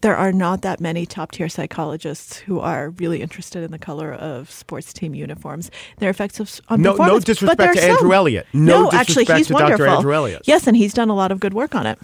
There 0.00 0.16
are 0.16 0.30
not 0.32 0.62
that 0.62 0.80
many 0.80 1.04
top 1.04 1.32
tier 1.32 1.48
psychologists 1.48 2.36
who 2.38 2.60
are 2.60 2.90
really 2.90 3.20
interested 3.20 3.64
in 3.64 3.72
the 3.72 3.78
color 3.78 4.12
of 4.12 4.48
sports 4.48 4.92
team 4.92 5.14
uniforms, 5.16 5.68
their 5.98 6.10
effects 6.10 6.38
of, 6.38 6.48
on 6.68 6.80
No- 6.80 6.90
no 6.90 6.96
performance. 6.96 7.24
but 7.24 7.26
disrespect 7.26 7.74
to 7.74 7.82
Andrew 7.82 7.98
some. 7.98 8.12
Elliot. 8.12 8.46
No 8.52 8.86
actually, 8.92 9.24
disrespect 9.24 9.38
he's 9.38 9.46
to 9.48 9.52
Dr. 9.54 9.62
wonderful. 9.64 9.96
Andrew 9.96 10.14
Elliot. 10.14 10.42
Yes, 10.44 10.66
and 10.68 10.76
he's 10.76 10.94
done 10.94 11.08
a 11.10 11.14
lot 11.16 11.32
of 11.32 11.40
good 11.40 11.54
work 11.54 11.74
on 11.74 11.86
it. 11.86 11.98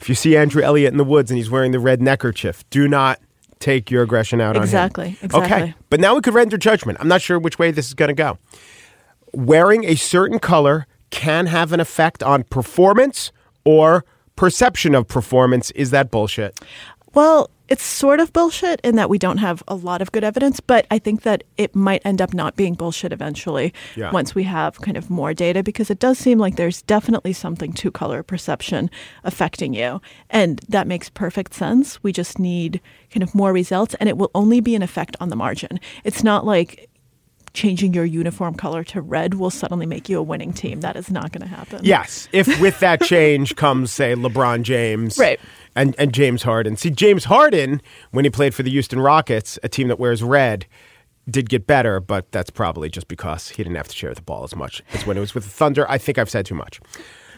If 0.00 0.08
you 0.08 0.14
see 0.14 0.36
Andrew 0.36 0.62
Elliot 0.62 0.92
in 0.92 0.98
the 0.98 1.04
woods 1.04 1.30
and 1.30 1.38
he's 1.38 1.50
wearing 1.50 1.72
the 1.72 1.78
red 1.78 2.02
neckerchief, 2.02 2.68
do 2.70 2.88
not 2.88 3.20
take 3.58 3.90
your 3.90 4.02
aggression 4.02 4.40
out 4.40 4.56
Exactly, 4.56 5.04
on 5.04 5.08
him. 5.08 5.16
Exactly. 5.22 5.40
Exactly. 5.40 5.62
Okay. 5.68 5.74
But 5.88 6.00
now 6.00 6.14
we 6.14 6.20
could 6.20 6.34
render 6.34 6.56
judgment. 6.58 6.98
I'm 7.00 7.08
not 7.08 7.22
sure 7.22 7.38
which 7.38 7.58
way 7.58 7.70
this 7.70 7.86
is 7.86 7.94
going 7.94 8.08
to 8.08 8.14
go. 8.14 8.38
Wearing 9.32 9.84
a 9.84 9.94
certain 9.94 10.38
color 10.38 10.86
can 11.10 11.46
have 11.46 11.72
an 11.72 11.80
effect 11.80 12.22
on 12.22 12.42
performance 12.42 13.32
or 13.64 14.04
perception 14.34 14.94
of 14.94 15.06
performance. 15.06 15.70
Is 15.72 15.90
that 15.90 16.10
bullshit? 16.10 16.58
Well, 17.14 17.50
it's 17.68 17.84
sort 17.84 18.20
of 18.20 18.32
bullshit 18.34 18.80
in 18.82 18.96
that 18.96 19.08
we 19.08 19.18
don't 19.18 19.38
have 19.38 19.62
a 19.66 19.74
lot 19.74 20.02
of 20.02 20.12
good 20.12 20.24
evidence, 20.24 20.60
but 20.60 20.86
I 20.90 20.98
think 20.98 21.22
that 21.22 21.42
it 21.56 21.74
might 21.74 22.02
end 22.04 22.20
up 22.20 22.34
not 22.34 22.54
being 22.54 22.74
bullshit 22.74 23.12
eventually 23.12 23.72
Yeah. 23.96 24.10
once 24.10 24.34
we 24.34 24.42
have 24.42 24.80
kind 24.82 24.96
of 24.98 25.08
more 25.08 25.32
data 25.32 25.62
because 25.62 25.88
it 25.90 25.98
does 25.98 26.18
seem 26.18 26.38
like 26.38 26.56
there's 26.56 26.82
definitely 26.82 27.32
something 27.32 27.72
to 27.74 27.90
color 27.90 28.22
perception 28.22 28.90
affecting 29.24 29.72
you. 29.72 30.02
And 30.28 30.60
that 30.68 30.86
makes 30.86 31.08
perfect 31.08 31.54
sense. 31.54 32.02
We 32.02 32.12
just 32.12 32.38
need 32.38 32.80
kind 33.10 33.22
of 33.22 33.34
more 33.34 33.52
results, 33.54 33.94
and 34.00 34.08
it 34.08 34.18
will 34.18 34.30
only 34.34 34.60
be 34.60 34.74
an 34.74 34.82
effect 34.82 35.16
on 35.20 35.30
the 35.30 35.36
margin. 35.36 35.80
It's 36.04 36.22
not 36.22 36.44
like 36.44 36.90
changing 37.54 37.92
your 37.92 38.06
uniform 38.06 38.54
color 38.54 38.82
to 38.82 39.00
red 39.02 39.34
will 39.34 39.50
suddenly 39.50 39.84
make 39.84 40.08
you 40.08 40.18
a 40.18 40.22
winning 40.22 40.54
team. 40.54 40.80
That 40.80 40.96
is 40.96 41.10
not 41.10 41.32
going 41.32 41.42
to 41.46 41.54
happen. 41.54 41.80
Yes. 41.84 42.26
If 42.32 42.58
with 42.62 42.80
that 42.80 43.02
change 43.02 43.56
comes, 43.56 43.92
say, 43.92 44.14
LeBron 44.14 44.62
James. 44.62 45.18
Right. 45.22 45.38
And, 45.74 45.94
and 45.98 46.12
James 46.12 46.42
Harden. 46.42 46.76
See, 46.76 46.90
James 46.90 47.24
Harden, 47.24 47.80
when 48.10 48.24
he 48.24 48.30
played 48.30 48.54
for 48.54 48.62
the 48.62 48.70
Houston 48.70 49.00
Rockets, 49.00 49.58
a 49.62 49.68
team 49.68 49.88
that 49.88 49.98
wears 49.98 50.22
red, 50.22 50.66
did 51.30 51.48
get 51.48 51.66
better, 51.66 52.00
but 52.00 52.30
that's 52.32 52.50
probably 52.50 52.88
just 52.88 53.08
because 53.08 53.48
he 53.50 53.62
didn't 53.62 53.76
have 53.76 53.88
to 53.88 53.94
share 53.94 54.14
the 54.14 54.22
ball 54.22 54.44
as 54.44 54.54
much 54.54 54.82
as 54.92 55.06
when 55.06 55.16
it 55.16 55.20
was 55.20 55.34
with 55.34 55.44
the 55.44 55.50
Thunder. 55.50 55.90
I 55.90 55.98
think 55.98 56.18
I've 56.18 56.30
said 56.30 56.46
too 56.46 56.54
much. 56.54 56.80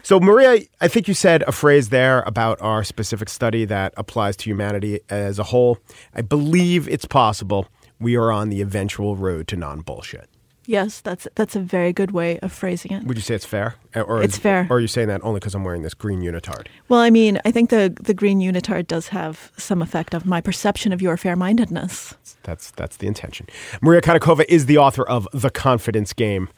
So, 0.03 0.19
Maria, 0.19 0.61
I 0.81 0.87
think 0.87 1.07
you 1.07 1.15
said 1.15 1.43
a 1.47 1.51
phrase 1.51 1.89
there 1.89 2.21
about 2.27 2.61
our 2.61 2.83
specific 2.83 3.27
study 3.27 3.65
that 3.65 3.93
applies 3.97 4.35
to 4.37 4.49
humanity 4.49 4.99
as 5.09 5.39
a 5.39 5.43
whole. 5.43 5.79
I 6.13 6.21
believe 6.21 6.87
it's 6.87 7.05
possible 7.05 7.67
we 7.99 8.15
are 8.15 8.31
on 8.31 8.49
the 8.49 8.61
eventual 8.61 9.15
road 9.15 9.47
to 9.47 9.55
non 9.55 9.81
bullshit. 9.81 10.29
Yes, 10.67 11.01
that's 11.01 11.27
that's 11.35 11.55
a 11.55 11.59
very 11.59 11.93
good 11.93 12.11
way 12.11 12.39
of 12.39 12.51
phrasing 12.51 12.91
it. 12.91 13.03
Would 13.03 13.17
you 13.17 13.23
say 13.23 13.35
it's 13.35 13.45
fair? 13.45 13.75
Uh, 13.95 14.01
or 14.01 14.21
It's 14.23 14.37
fair. 14.37 14.67
Or 14.69 14.77
are 14.77 14.79
you 14.79 14.87
saying 14.87 15.07
that 15.09 15.23
only 15.23 15.39
because 15.39 15.55
I'm 15.55 15.63
wearing 15.63 15.83
this 15.83 15.93
green 15.93 16.21
unitard? 16.21 16.67
Well, 16.89 16.99
I 16.99 17.09
mean, 17.09 17.39
I 17.45 17.51
think 17.51 17.69
the 17.69 17.95
the 18.01 18.13
green 18.13 18.39
unitard 18.39 18.87
does 18.87 19.09
have 19.09 19.51
some 19.57 19.81
effect 19.81 20.13
of 20.13 20.25
my 20.25 20.41
perception 20.41 20.91
of 20.93 21.01
your 21.01 21.17
fair 21.17 21.35
mindedness. 21.35 22.15
That's 22.43 22.71
that's 22.71 22.97
the 22.97 23.07
intention. 23.07 23.47
Maria 23.81 24.01
Konnikova 24.01 24.45
is 24.49 24.65
the 24.65 24.77
author 24.77 25.03
of 25.03 25.27
The 25.33 25.49
Confidence 25.49 26.13
Game, 26.13 26.49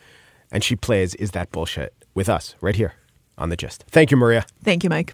and 0.51 0.63
she 0.63 0.75
plays 0.75 1.15
Is 1.15 1.31
That 1.31 1.51
Bullshit 1.51 1.93
with 2.13 2.29
us 2.29 2.55
right 2.61 2.75
here 2.75 2.93
on 3.37 3.49
The 3.49 3.55
Gist. 3.57 3.85
Thank 3.89 4.11
you, 4.11 4.17
Maria. 4.17 4.45
Thank 4.63 4.83
you, 4.83 4.89
Mike. 4.89 5.13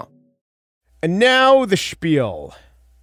And 1.03 1.17
now 1.17 1.65
the 1.65 1.77
spiel. 1.77 2.53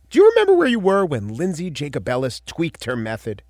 Do 0.08 0.20
you 0.20 0.30
remember 0.30 0.54
where 0.54 0.68
you 0.68 0.78
were 0.78 1.04
when 1.04 1.34
Lindsey 1.34 1.68
Jacobellis 1.68 2.40
tweaked 2.46 2.84
her 2.84 2.94
method? 2.94 3.42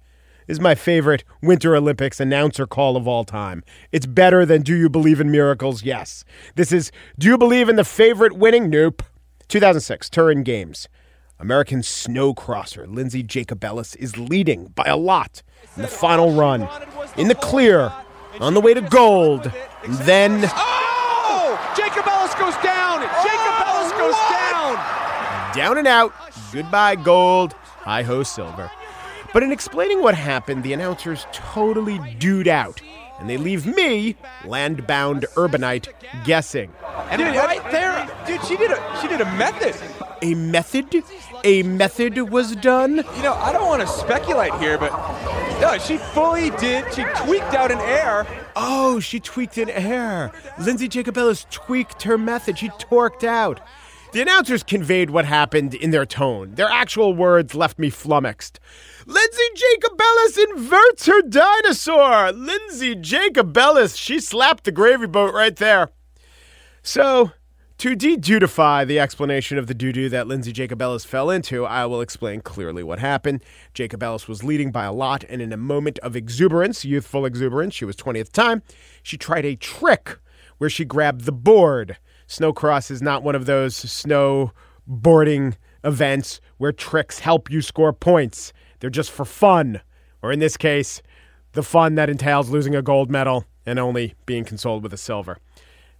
Is 0.46 0.58
my 0.58 0.74
favorite 0.74 1.22
Winter 1.42 1.76
Olympics 1.76 2.18
announcer 2.18 2.66
call 2.66 2.96
of 2.96 3.06
all 3.06 3.24
time. 3.24 3.62
It's 3.92 4.06
better 4.06 4.46
than 4.46 4.62
Do 4.62 4.74
You 4.74 4.88
Believe 4.88 5.20
in 5.20 5.30
Miracles? 5.30 5.82
Yes. 5.82 6.24
This 6.54 6.72
is 6.72 6.90
Do 7.18 7.28
You 7.28 7.36
Believe 7.36 7.68
in 7.68 7.76
the 7.76 7.84
Favorite 7.84 8.32
Winning? 8.32 8.70
Nope. 8.70 9.02
2006, 9.48 10.08
Turin 10.08 10.42
Games. 10.44 10.88
American 11.38 11.82
snow 11.82 12.32
crosser 12.32 12.86
Lindsey 12.86 13.22
Jacobellis 13.22 13.96
is 13.96 14.16
leading 14.16 14.68
by 14.68 14.84
a 14.86 14.96
lot 14.96 15.42
in 15.76 15.82
the 15.82 15.88
final 15.88 16.32
run. 16.32 16.66
In 17.18 17.28
the 17.28 17.34
clear, 17.34 17.92
on 18.40 18.54
the 18.54 18.62
way 18.62 18.72
to 18.72 18.80
gold. 18.80 19.52
And 19.84 19.94
then. 19.98 20.50
Oh! 20.56 20.78
Jacobellis 21.76 22.36
goes 22.38 22.56
down! 22.64 23.00
Jacob 23.22 23.54
Ellis 23.66 23.92
goes 23.92 24.18
down! 24.28 24.74
Down 25.58 25.76
and 25.76 25.88
out. 25.88 26.14
Goodbye, 26.52 26.94
gold. 26.94 27.52
Hi 27.80 28.04
ho, 28.04 28.22
silver. 28.22 28.70
But 29.34 29.42
in 29.42 29.50
explaining 29.50 30.00
what 30.04 30.14
happened, 30.14 30.62
the 30.62 30.72
announcers 30.72 31.26
totally 31.32 31.98
dude 32.20 32.46
out. 32.46 32.80
And 33.18 33.28
they 33.28 33.38
leave 33.38 33.66
me, 33.66 34.14
land-bound 34.44 35.26
urbanite, 35.34 35.88
guessing. 36.24 36.72
And 37.10 37.20
right 37.20 37.60
there, 37.72 38.08
dude, 38.24 38.44
she 38.44 38.56
did 38.56 38.70
a 38.70 38.98
she 39.02 39.08
did 39.08 39.20
a 39.20 39.24
method. 39.32 39.74
A 40.22 40.36
method? 40.36 41.02
A 41.42 41.64
method 41.64 42.16
was 42.30 42.54
done? 42.54 42.98
You 43.16 43.22
know, 43.24 43.34
I 43.34 43.52
don't 43.52 43.66
want 43.66 43.82
to 43.82 43.88
speculate 43.88 44.54
here, 44.60 44.78
but 44.78 44.92
no, 45.60 45.76
she 45.78 45.96
fully 45.96 46.50
did. 46.50 46.84
She 46.94 47.02
tweaked 47.16 47.54
out 47.54 47.72
an 47.72 47.80
air. 47.80 48.28
Oh, 48.54 49.00
she 49.00 49.18
tweaked 49.18 49.58
an 49.58 49.70
air. 49.70 50.30
Lindsey 50.60 50.88
Jacobellis 50.88 51.50
tweaked 51.50 52.02
her 52.04 52.16
method. 52.16 52.58
She 52.58 52.68
torqued 52.68 53.24
out. 53.24 53.60
The 54.10 54.22
announcers 54.22 54.62
conveyed 54.62 55.10
what 55.10 55.26
happened 55.26 55.74
in 55.74 55.90
their 55.90 56.06
tone. 56.06 56.54
Their 56.54 56.70
actual 56.70 57.12
words 57.12 57.54
left 57.54 57.78
me 57.78 57.90
flummoxed. 57.90 58.58
Lindsey 59.04 59.42
Jacobellis 59.54 60.38
inverts 60.38 61.06
her 61.06 61.20
dinosaur. 61.22 62.32
Lindsey 62.32 62.94
Jacobellis, 62.94 63.98
she 63.98 64.18
slapped 64.18 64.64
the 64.64 64.72
gravy 64.72 65.06
boat 65.06 65.34
right 65.34 65.54
there. 65.54 65.90
So, 66.82 67.32
to 67.76 67.94
de-dudify 67.94 68.86
the 68.86 68.98
explanation 68.98 69.58
of 69.58 69.66
the 69.66 69.74
doo-doo 69.74 70.08
that 70.08 70.26
Lindsey 70.26 70.54
Jacobellis 70.54 71.04
fell 71.04 71.28
into, 71.28 71.66
I 71.66 71.84
will 71.84 72.00
explain 72.00 72.40
clearly 72.40 72.82
what 72.82 72.98
happened. 73.00 73.44
Jacobellis 73.74 74.26
was 74.26 74.42
leading 74.42 74.72
by 74.72 74.84
a 74.84 74.92
lot, 74.92 75.22
and 75.28 75.42
in 75.42 75.52
a 75.52 75.58
moment 75.58 75.98
of 75.98 76.16
exuberance, 76.16 76.82
youthful 76.82 77.26
exuberance, 77.26 77.74
she 77.74 77.84
was 77.84 77.94
20th 77.94 78.32
time, 78.32 78.62
she 79.02 79.18
tried 79.18 79.44
a 79.44 79.54
trick 79.54 80.18
where 80.56 80.70
she 80.70 80.86
grabbed 80.86 81.26
the 81.26 81.32
board. 81.32 81.98
Snowcross 82.28 82.90
is 82.90 83.00
not 83.00 83.22
one 83.22 83.34
of 83.34 83.46
those 83.46 83.74
snowboarding 83.74 85.56
events 85.82 86.40
where 86.58 86.72
tricks 86.72 87.20
help 87.20 87.50
you 87.50 87.62
score 87.62 87.92
points. 87.92 88.52
They're 88.80 88.90
just 88.90 89.10
for 89.10 89.24
fun, 89.24 89.80
or 90.22 90.30
in 90.30 90.38
this 90.38 90.58
case, 90.58 91.00
the 91.52 91.62
fun 91.62 91.94
that 91.94 92.10
entails 92.10 92.50
losing 92.50 92.74
a 92.74 92.82
gold 92.82 93.10
medal 93.10 93.46
and 93.64 93.78
only 93.78 94.14
being 94.26 94.44
consoled 94.44 94.82
with 94.82 94.92
a 94.92 94.98
silver. 94.98 95.38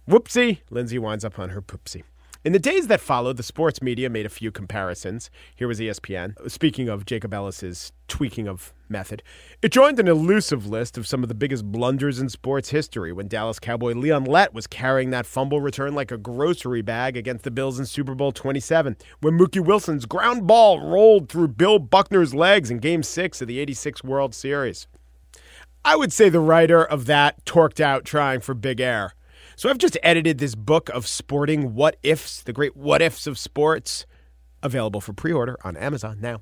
Whoopsie, 0.07 0.59
Lindsey 0.69 0.99
winds 0.99 1.25
up 1.25 1.39
on 1.39 1.49
her 1.49 1.61
poopsie. 1.61 2.03
In 2.45 2.53
the 2.53 2.59
days 2.59 2.87
that 2.87 3.01
followed, 3.01 3.35
the 3.35 3.43
sports 3.43 3.81
media 3.81 4.09
made 4.09 4.25
a 4.25 4.29
few 4.29 4.49
comparisons. 4.49 5.29
Here 5.57 5.67
was 5.67 5.81
ESPN. 5.81 6.49
Speaking 6.49 6.87
of 6.87 7.05
Jacobellis's 7.05 7.91
tweaking 8.07 8.47
of 8.47 8.71
method, 8.87 9.23
it 9.61 9.73
joined 9.73 9.99
an 9.99 10.07
elusive 10.07 10.65
list 10.65 10.97
of 10.97 11.05
some 11.05 11.21
of 11.21 11.27
the 11.27 11.35
biggest 11.35 11.69
blunders 11.69 12.17
in 12.17 12.29
sports 12.29 12.69
history 12.69 13.11
when 13.11 13.27
Dallas 13.27 13.59
Cowboy 13.59 13.91
Leon 13.91 14.23
Lett 14.23 14.53
was 14.53 14.67
carrying 14.67 15.09
that 15.09 15.25
fumble 15.25 15.59
return 15.59 15.93
like 15.93 16.13
a 16.13 16.17
grocery 16.17 16.81
bag 16.81 17.17
against 17.17 17.43
the 17.43 17.51
Bills 17.51 17.77
in 17.77 17.85
Super 17.85 18.15
Bowl 18.15 18.31
27, 18.31 18.95
when 19.19 19.37
Mookie 19.37 19.63
Wilson's 19.63 20.05
ground 20.05 20.47
ball 20.47 20.79
rolled 20.79 21.27
through 21.27 21.49
Bill 21.49 21.77
Buckner's 21.77 22.33
legs 22.33 22.71
in 22.71 22.77
Game 22.77 23.03
6 23.03 23.41
of 23.41 23.49
the 23.49 23.59
86 23.59 24.01
World 24.05 24.33
Series. 24.33 24.87
I 25.83 25.97
would 25.97 26.13
say 26.13 26.29
the 26.29 26.39
writer 26.39 26.85
of 26.85 27.05
that 27.07 27.43
torqued 27.43 27.81
out 27.81 28.05
trying 28.05 28.39
for 28.39 28.53
big 28.53 28.79
air. 28.79 29.13
So 29.59 29.69
I've 29.69 29.77
just 29.77 29.97
edited 30.01 30.37
this 30.37 30.55
book 30.55 30.87
of 30.87 31.05
sporting 31.05 31.75
what 31.75 31.97
ifs, 32.01 32.41
the 32.41 32.53
great 32.53 32.77
what 32.77 33.01
ifs 33.01 33.27
of 33.27 33.37
sports, 33.37 34.05
available 34.63 35.01
for 35.01 35.11
pre 35.11 35.33
order 35.33 35.57
on 35.65 35.75
Amazon 35.75 36.19
now. 36.21 36.39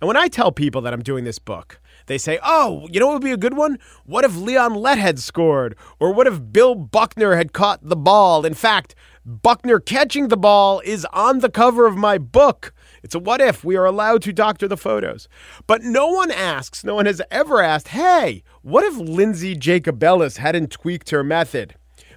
And 0.00 0.08
when 0.08 0.16
I 0.16 0.26
tell 0.26 0.50
people 0.50 0.80
that 0.80 0.92
I'm 0.92 1.04
doing 1.04 1.22
this 1.22 1.38
book, 1.38 1.80
they 2.06 2.18
say, 2.18 2.40
oh, 2.42 2.88
you 2.90 2.98
know 2.98 3.06
what 3.06 3.12
would 3.12 3.22
be 3.22 3.30
a 3.30 3.36
good 3.36 3.56
one? 3.56 3.78
What 4.04 4.24
if 4.24 4.34
Leon 4.34 4.74
Lett 4.74 4.98
had 4.98 5.20
scored? 5.20 5.76
Or 6.00 6.12
what 6.12 6.26
if 6.26 6.40
Bill 6.50 6.74
Buckner 6.74 7.36
had 7.36 7.52
caught 7.52 7.88
the 7.88 7.94
ball? 7.94 8.44
In 8.44 8.54
fact, 8.54 8.96
Buckner 9.24 9.78
catching 9.78 10.26
the 10.26 10.36
ball 10.36 10.82
is 10.84 11.06
on 11.12 11.38
the 11.38 11.50
cover 11.50 11.86
of 11.86 11.96
my 11.96 12.18
book. 12.18 12.74
It's 13.04 13.14
a 13.14 13.20
what 13.20 13.40
if. 13.40 13.62
We 13.62 13.76
are 13.76 13.86
allowed 13.86 14.22
to 14.22 14.32
doctor 14.32 14.66
the 14.66 14.76
photos. 14.76 15.28
But 15.68 15.84
no 15.84 16.08
one 16.08 16.32
asks, 16.32 16.82
no 16.82 16.96
one 16.96 17.06
has 17.06 17.22
ever 17.30 17.62
asked, 17.62 17.88
hey, 17.88 18.42
what 18.62 18.82
if 18.82 18.96
Lindsey 18.96 19.54
Jacobellis 19.54 20.38
hadn't 20.38 20.72
tweaked 20.72 21.10
her 21.10 21.22
method? 21.22 21.76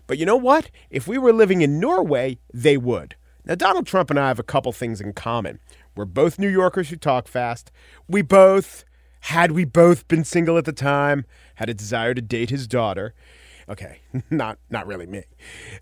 But 0.09 0.17
you 0.17 0.25
know 0.25 0.35
what? 0.35 0.71
If 0.89 1.07
we 1.07 1.19
were 1.19 1.31
living 1.31 1.61
in 1.61 1.79
Norway, 1.79 2.39
they 2.51 2.77
would. 2.77 3.15
Now, 3.45 3.53
Donald 3.53 3.85
Trump 3.85 4.09
and 4.09 4.17
I 4.19 4.29
have 4.29 4.39
a 4.39 4.43
couple 4.43 4.71
things 4.71 4.99
in 4.99 5.13
common. 5.13 5.59
We're 5.95 6.05
both 6.05 6.39
New 6.39 6.47
Yorkers 6.47 6.89
who 6.89 6.95
talk 6.95 7.27
fast. 7.27 7.71
We 8.07 8.23
both, 8.23 8.85
had 9.19 9.51
we 9.51 9.65
both 9.65 10.07
been 10.07 10.23
single 10.23 10.57
at 10.57 10.65
the 10.65 10.73
time, 10.73 11.25
had 11.55 11.69
a 11.69 11.75
desire 11.75 12.15
to 12.15 12.23
date 12.23 12.49
his 12.49 12.65
daughter. 12.65 13.13
Okay, 13.69 13.99
not 14.31 14.57
not 14.71 14.87
really 14.87 15.05
me. 15.05 15.25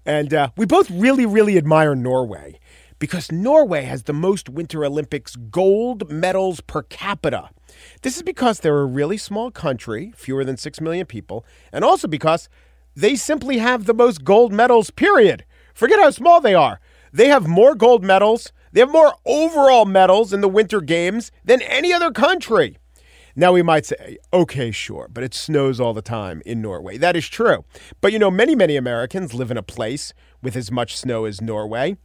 And 0.06 0.34
uh, 0.34 0.50
we 0.58 0.66
both 0.66 0.92
really, 0.92 1.26
really 1.26 1.58
admire 1.58 1.96
Norway 1.96 2.60
because 3.00 3.32
Norway 3.32 3.84
has 3.84 4.04
the 4.04 4.13
most 4.13 4.50
Winter 4.50 4.84
Olympics 4.84 5.38
gold 5.38 6.12
medals 6.12 6.60
per 6.60 6.84
capita. 6.84 7.50
This 8.02 8.18
is 8.18 8.24
because 8.24 8.60
they're 8.60 8.80
a 8.80 8.86
really 8.86 9.18
small 9.18 9.52
country, 9.52 10.12
fewer 10.18 10.44
than 10.44 10.58
6 10.58 10.82
million 10.82 11.06
people, 11.06 11.46
and 11.72 11.86
also 11.86 12.10
because 12.10 12.50
they 12.98 13.16
simply 13.16 13.60
have 13.60 13.86
the 13.86 13.94
most 13.94 14.24
gold 14.24 14.52
medals, 14.52 14.90
period. 14.90 15.46
Forget 15.76 16.00
how 16.00 16.10
small 16.10 16.42
they 16.42 16.56
are. 16.56 16.80
They 17.14 17.28
have 17.28 17.48
more 17.48 17.76
gold 17.76 18.04
medals, 18.04 18.52
they 18.72 18.80
have 18.80 18.92
more 18.92 19.14
overall 19.24 19.86
medals 19.86 20.34
in 20.34 20.42
the 20.42 20.50
Winter 20.50 20.82
Games 20.82 21.32
than 21.46 21.62
any 21.62 21.94
other 21.94 22.10
country. 22.10 22.78
Now 23.36 23.54
we 23.54 23.62
might 23.62 23.86
say, 23.86 24.18
okay, 24.34 24.72
sure, 24.72 25.08
but 25.14 25.24
it 25.24 25.36
snows 25.36 25.80
all 25.80 25.94
the 25.94 26.02
time 26.02 26.42
in 26.44 26.60
Norway. 26.60 26.98
That 26.98 27.16
is 27.16 27.30
true. 27.30 27.66
But 28.02 28.14
you 28.14 28.20
know, 28.20 28.32
many, 28.32 28.56
many 28.56 28.76
Americans 28.76 29.36
live 29.36 29.52
in 29.52 29.58
a 29.58 29.64
place 29.64 30.12
with 30.42 30.56
as 30.56 30.72
much 30.72 30.98
snow 30.98 31.26
as 31.26 31.40
Norway. 31.40 31.98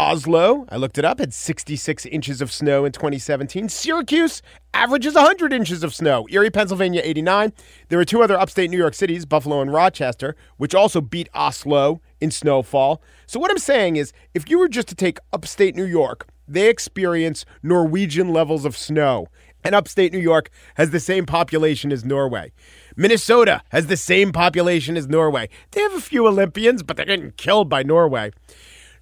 Oslo, 0.00 0.64
I 0.70 0.78
looked 0.78 0.96
it 0.96 1.04
up, 1.04 1.18
had 1.18 1.34
66 1.34 2.06
inches 2.06 2.40
of 2.40 2.50
snow 2.50 2.86
in 2.86 2.92
2017. 2.92 3.68
Syracuse 3.68 4.40
averages 4.72 5.12
100 5.12 5.52
inches 5.52 5.84
of 5.84 5.94
snow. 5.94 6.26
Erie, 6.30 6.48
Pennsylvania, 6.48 7.02
89. 7.04 7.52
There 7.90 8.00
are 8.00 8.04
two 8.06 8.22
other 8.22 8.40
upstate 8.40 8.70
New 8.70 8.78
York 8.78 8.94
cities, 8.94 9.26
Buffalo 9.26 9.60
and 9.60 9.70
Rochester, 9.70 10.36
which 10.56 10.74
also 10.74 11.02
beat 11.02 11.28
Oslo 11.34 12.00
in 12.18 12.30
snowfall. 12.30 13.02
So, 13.26 13.38
what 13.38 13.50
I'm 13.50 13.58
saying 13.58 13.96
is, 13.96 14.14
if 14.32 14.48
you 14.48 14.58
were 14.58 14.68
just 14.68 14.88
to 14.88 14.94
take 14.94 15.18
upstate 15.34 15.76
New 15.76 15.84
York, 15.84 16.26
they 16.48 16.70
experience 16.70 17.44
Norwegian 17.62 18.32
levels 18.32 18.64
of 18.64 18.78
snow. 18.78 19.26
And 19.62 19.74
upstate 19.74 20.14
New 20.14 20.18
York 20.18 20.48
has 20.76 20.92
the 20.92 21.00
same 21.00 21.26
population 21.26 21.92
as 21.92 22.06
Norway. 22.06 22.52
Minnesota 22.96 23.62
has 23.68 23.88
the 23.88 23.98
same 23.98 24.32
population 24.32 24.96
as 24.96 25.06
Norway. 25.06 25.50
They 25.72 25.82
have 25.82 25.92
a 25.92 26.00
few 26.00 26.26
Olympians, 26.26 26.82
but 26.82 26.96
they're 26.96 27.04
getting 27.04 27.32
killed 27.32 27.68
by 27.68 27.82
Norway. 27.82 28.30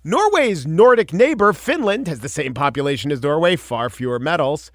Norway's 0.05 0.65
Nordic 0.65 1.13
neighbor, 1.13 1.53
Finland, 1.53 2.07
has 2.07 2.21
the 2.21 2.29
same 2.29 2.55
population 2.55 3.11
as 3.11 3.21
Norway, 3.21 3.57
far 3.57 3.91
fewer 3.91 4.21
medals. 4.21 4.71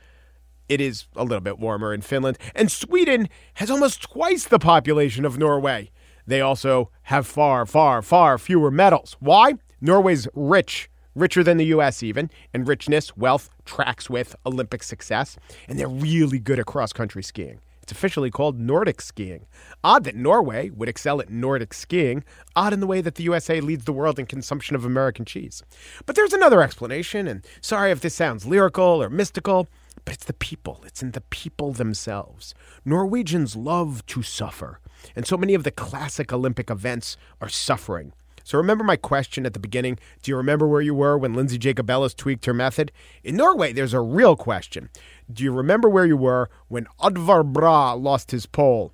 It 0.67 0.81
is 0.81 1.05
a 1.15 1.23
little 1.23 1.39
bit 1.39 1.59
warmer 1.59 1.93
in 1.93 2.01
Finland. 2.01 2.37
And 2.53 2.69
Sweden 2.69 3.29
has 3.53 3.71
almost 3.71 4.01
twice 4.01 4.43
the 4.43 4.59
population 4.59 5.23
of 5.23 5.37
Norway. 5.37 5.91
They 6.27 6.41
also 6.41 6.91
have 7.03 7.25
far, 7.25 7.65
far, 7.65 8.01
far 8.01 8.37
fewer 8.37 8.69
medals. 8.69 9.15
Why? 9.21 9.53
Norway's 9.79 10.27
rich, 10.35 10.89
richer 11.15 11.41
than 11.41 11.55
the 11.55 11.67
US 11.67 12.03
even, 12.03 12.29
and 12.53 12.67
richness, 12.67 13.15
wealth 13.15 13.49
tracks 13.63 14.09
with 14.09 14.35
Olympic 14.45 14.83
success, 14.83 15.37
and 15.69 15.79
they're 15.79 15.87
really 15.87 16.39
good 16.39 16.59
at 16.59 16.65
cross 16.65 16.91
country 16.91 17.23
skiing. 17.23 17.59
It's 17.83 17.91
officially 17.91 18.31
called 18.31 18.61
Nordic 18.61 19.01
skiing. 19.01 19.45
Odd 19.83 20.05
that 20.05 20.15
Norway 20.15 20.69
would 20.69 20.87
excel 20.87 21.19
at 21.19 21.29
Nordic 21.29 21.73
skiing. 21.73 22.23
Odd 22.55 22.71
in 22.71 22.79
the 22.79 22.87
way 22.87 23.01
that 23.01 23.15
the 23.15 23.23
USA 23.23 23.59
leads 23.59 23.83
the 23.83 23.91
world 23.91 24.17
in 24.17 24.25
consumption 24.25 24.77
of 24.77 24.85
American 24.85 25.25
cheese. 25.25 25.61
But 26.05 26.15
there's 26.15 26.31
another 26.31 26.61
explanation, 26.61 27.27
and 27.27 27.45
sorry 27.59 27.91
if 27.91 27.99
this 27.99 28.15
sounds 28.15 28.45
lyrical 28.45 29.03
or 29.03 29.09
mystical, 29.09 29.67
but 30.05 30.13
it's 30.13 30.23
the 30.23 30.33
people. 30.33 30.81
It's 30.85 31.03
in 31.03 31.11
the 31.11 31.21
people 31.21 31.73
themselves. 31.73 32.55
Norwegians 32.85 33.57
love 33.57 34.05
to 34.07 34.23
suffer, 34.23 34.79
and 35.13 35.27
so 35.27 35.35
many 35.35 35.53
of 35.53 35.65
the 35.65 35.71
classic 35.71 36.31
Olympic 36.31 36.69
events 36.69 37.17
are 37.41 37.49
suffering. 37.49 38.13
So 38.45 38.57
remember 38.57 38.83
my 38.83 38.97
question 38.97 39.45
at 39.45 39.53
the 39.53 39.59
beginning. 39.59 39.97
Do 40.21 40.29
you 40.29 40.35
remember 40.35 40.67
where 40.67 40.81
you 40.81 40.93
were 40.93 41.17
when 41.17 41.33
Lindsey 41.33 41.57
Jacobellis 41.57 42.15
tweaked 42.15 42.45
her 42.45 42.53
method? 42.53 42.91
In 43.23 43.37
Norway, 43.37 43.71
there's 43.71 43.93
a 43.93 44.01
real 44.01 44.35
question. 44.35 44.89
Do 45.31 45.43
you 45.43 45.51
remember 45.51 45.89
where 45.89 46.05
you 46.05 46.17
were 46.17 46.49
when 46.67 46.87
Oddvar 46.99 47.45
Bra 47.45 47.93
lost 47.93 48.31
his 48.31 48.45
pole? 48.45 48.93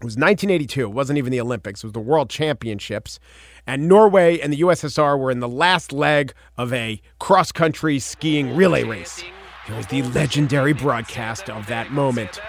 It 0.00 0.04
was 0.04 0.14
1982. 0.14 0.82
It 0.82 0.92
wasn't 0.92 1.18
even 1.18 1.32
the 1.32 1.40
Olympics. 1.40 1.82
It 1.82 1.86
was 1.88 1.92
the 1.92 2.00
World 2.00 2.30
Championships. 2.30 3.18
And 3.66 3.88
Norway 3.88 4.38
and 4.38 4.52
the 4.52 4.60
USSR 4.60 5.18
were 5.18 5.30
in 5.30 5.40
the 5.40 5.48
last 5.48 5.92
leg 5.92 6.32
of 6.56 6.72
a 6.72 7.00
cross 7.18 7.50
country 7.50 7.98
skiing 7.98 8.54
relay 8.54 8.84
race. 8.84 9.22
Here 9.66 9.76
was 9.76 9.88
the 9.88 10.02
legendary 10.02 10.72
broadcast 10.72 11.50
of 11.50 11.66
that 11.66 11.90
moment. 11.92 12.40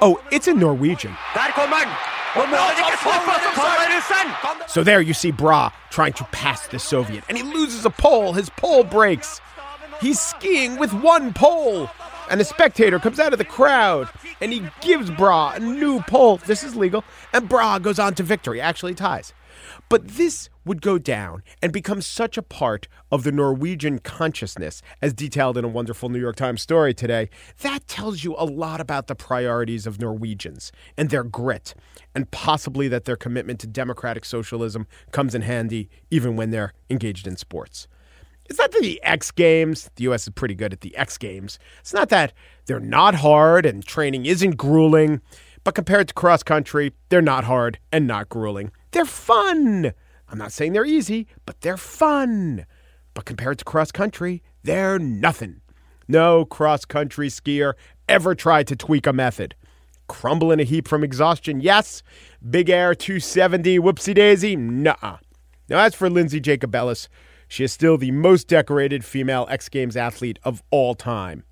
Oh, 0.00 0.22
it's 0.30 0.46
in 0.46 0.60
Norwegian. 0.60 1.16
So 4.68 4.84
there 4.84 5.00
you 5.00 5.14
see 5.14 5.32
Bra 5.32 5.70
trying 5.90 6.12
to 6.12 6.24
pass 6.24 6.68
the 6.68 6.78
Soviet, 6.78 7.24
and 7.28 7.36
he 7.36 7.42
loses 7.42 7.84
a 7.84 7.90
pole. 7.90 8.34
His 8.34 8.50
pole 8.50 8.84
breaks. 8.84 9.40
He's 10.00 10.20
skiing 10.20 10.78
with 10.78 10.92
one 10.92 11.32
pole. 11.32 11.90
And 12.30 12.40
a 12.40 12.44
spectator 12.44 12.98
comes 12.98 13.18
out 13.18 13.32
of 13.32 13.38
the 13.38 13.44
crowd 13.44 14.10
and 14.40 14.52
he 14.52 14.62
gives 14.82 15.10
Bra 15.10 15.52
a 15.54 15.58
new 15.58 16.00
pole. 16.02 16.36
This 16.36 16.62
is 16.62 16.76
legal. 16.76 17.02
And 17.32 17.48
Bra 17.48 17.78
goes 17.78 17.98
on 17.98 18.14
to 18.16 18.22
victory, 18.22 18.60
actually 18.60 18.94
ties. 18.94 19.32
But 19.88 20.06
this 20.06 20.50
would 20.64 20.82
go 20.82 20.98
down 20.98 21.42
and 21.62 21.72
become 21.72 22.02
such 22.02 22.36
a 22.36 22.42
part 22.42 22.86
of 23.10 23.24
the 23.24 23.32
Norwegian 23.32 23.98
consciousness, 23.98 24.82
as 25.00 25.14
detailed 25.14 25.56
in 25.56 25.64
a 25.64 25.68
wonderful 25.68 26.10
New 26.10 26.20
York 26.20 26.36
Times 26.36 26.60
story 26.60 26.92
today. 26.92 27.30
That 27.62 27.88
tells 27.88 28.22
you 28.22 28.34
a 28.36 28.44
lot 28.44 28.80
about 28.80 29.06
the 29.06 29.14
priorities 29.14 29.86
of 29.86 30.00
Norwegians 30.00 30.70
and 30.96 31.08
their 31.08 31.24
grit, 31.24 31.74
and 32.14 32.30
possibly 32.30 32.88
that 32.88 33.06
their 33.06 33.16
commitment 33.16 33.60
to 33.60 33.66
democratic 33.66 34.26
socialism 34.26 34.86
comes 35.10 35.34
in 35.34 35.42
handy 35.42 35.88
even 36.10 36.36
when 36.36 36.50
they're 36.50 36.74
engaged 36.90 37.26
in 37.26 37.36
sports. 37.36 37.88
It's 38.48 38.58
not 38.58 38.72
that 38.72 38.82
the 38.82 39.02
X 39.02 39.30
Games, 39.30 39.90
the 39.96 40.04
U.S. 40.04 40.22
is 40.22 40.30
pretty 40.30 40.54
good 40.54 40.72
at 40.72 40.80
the 40.80 40.96
X 40.96 41.18
Games. 41.18 41.58
It's 41.80 41.92
not 41.92 42.08
that 42.08 42.32
they're 42.66 42.80
not 42.80 43.16
hard 43.16 43.66
and 43.66 43.84
training 43.84 44.26
isn't 44.26 44.56
grueling, 44.56 45.20
but 45.64 45.74
compared 45.74 46.08
to 46.08 46.14
cross 46.14 46.42
country, 46.42 46.94
they're 47.10 47.20
not 47.20 47.44
hard 47.44 47.78
and 47.92 48.06
not 48.06 48.28
grueling. 48.28 48.72
They're 48.92 49.04
fun. 49.04 49.92
I'm 50.30 50.38
not 50.38 50.52
saying 50.52 50.72
they're 50.72 50.84
easy, 50.84 51.26
but 51.44 51.60
they're 51.60 51.76
fun. 51.76 52.64
But 53.14 53.26
compared 53.26 53.58
to 53.58 53.64
cross 53.64 53.92
country, 53.92 54.42
they're 54.62 54.98
nothing. 54.98 55.60
No 56.06 56.44
cross 56.46 56.84
country 56.84 57.28
skier 57.28 57.74
ever 58.08 58.34
tried 58.34 58.66
to 58.68 58.76
tweak 58.76 59.06
a 59.06 59.12
method. 59.12 59.54
Crumble 60.08 60.50
in 60.50 60.60
a 60.60 60.64
heap 60.64 60.88
from 60.88 61.04
exhaustion, 61.04 61.60
yes. 61.60 62.02
Big 62.48 62.70
Air 62.70 62.94
270, 62.94 63.78
whoopsie 63.78 64.14
daisy, 64.14 64.56
nah. 64.56 65.18
Now, 65.68 65.80
as 65.80 65.94
for 65.94 66.08
Lindsey 66.08 66.40
Jacobellis, 66.40 67.08
she 67.48 67.64
is 67.64 67.72
still 67.72 67.96
the 67.96 68.10
most 68.10 68.46
decorated 68.46 69.04
female 69.04 69.46
X 69.50 69.68
Games 69.68 69.96
athlete 69.96 70.38
of 70.44 70.62
all 70.70 70.94
time. 70.94 71.44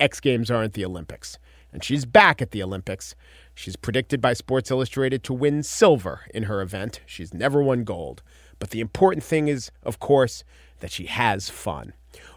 X 0.00 0.18
Games 0.18 0.50
aren't 0.50 0.72
the 0.72 0.84
Olympics, 0.84 1.38
and 1.72 1.84
she's 1.84 2.04
back 2.04 2.42
at 2.42 2.50
the 2.50 2.62
Olympics. 2.62 3.14
She's 3.54 3.76
predicted 3.76 4.20
by 4.20 4.32
Sports 4.32 4.70
Illustrated 4.70 5.22
to 5.24 5.32
win 5.34 5.62
silver 5.62 6.22
in 6.34 6.44
her 6.44 6.60
event. 6.60 7.00
She's 7.06 7.32
never 7.32 7.62
won 7.62 7.84
gold. 7.84 8.22
But 8.58 8.70
the 8.70 8.80
important 8.80 9.22
thing 9.22 9.48
is, 9.48 9.70
of 9.82 10.00
course, 10.00 10.42
that 10.80 10.90
she 10.90 11.06
has 11.06 11.50
fun. 11.50 11.92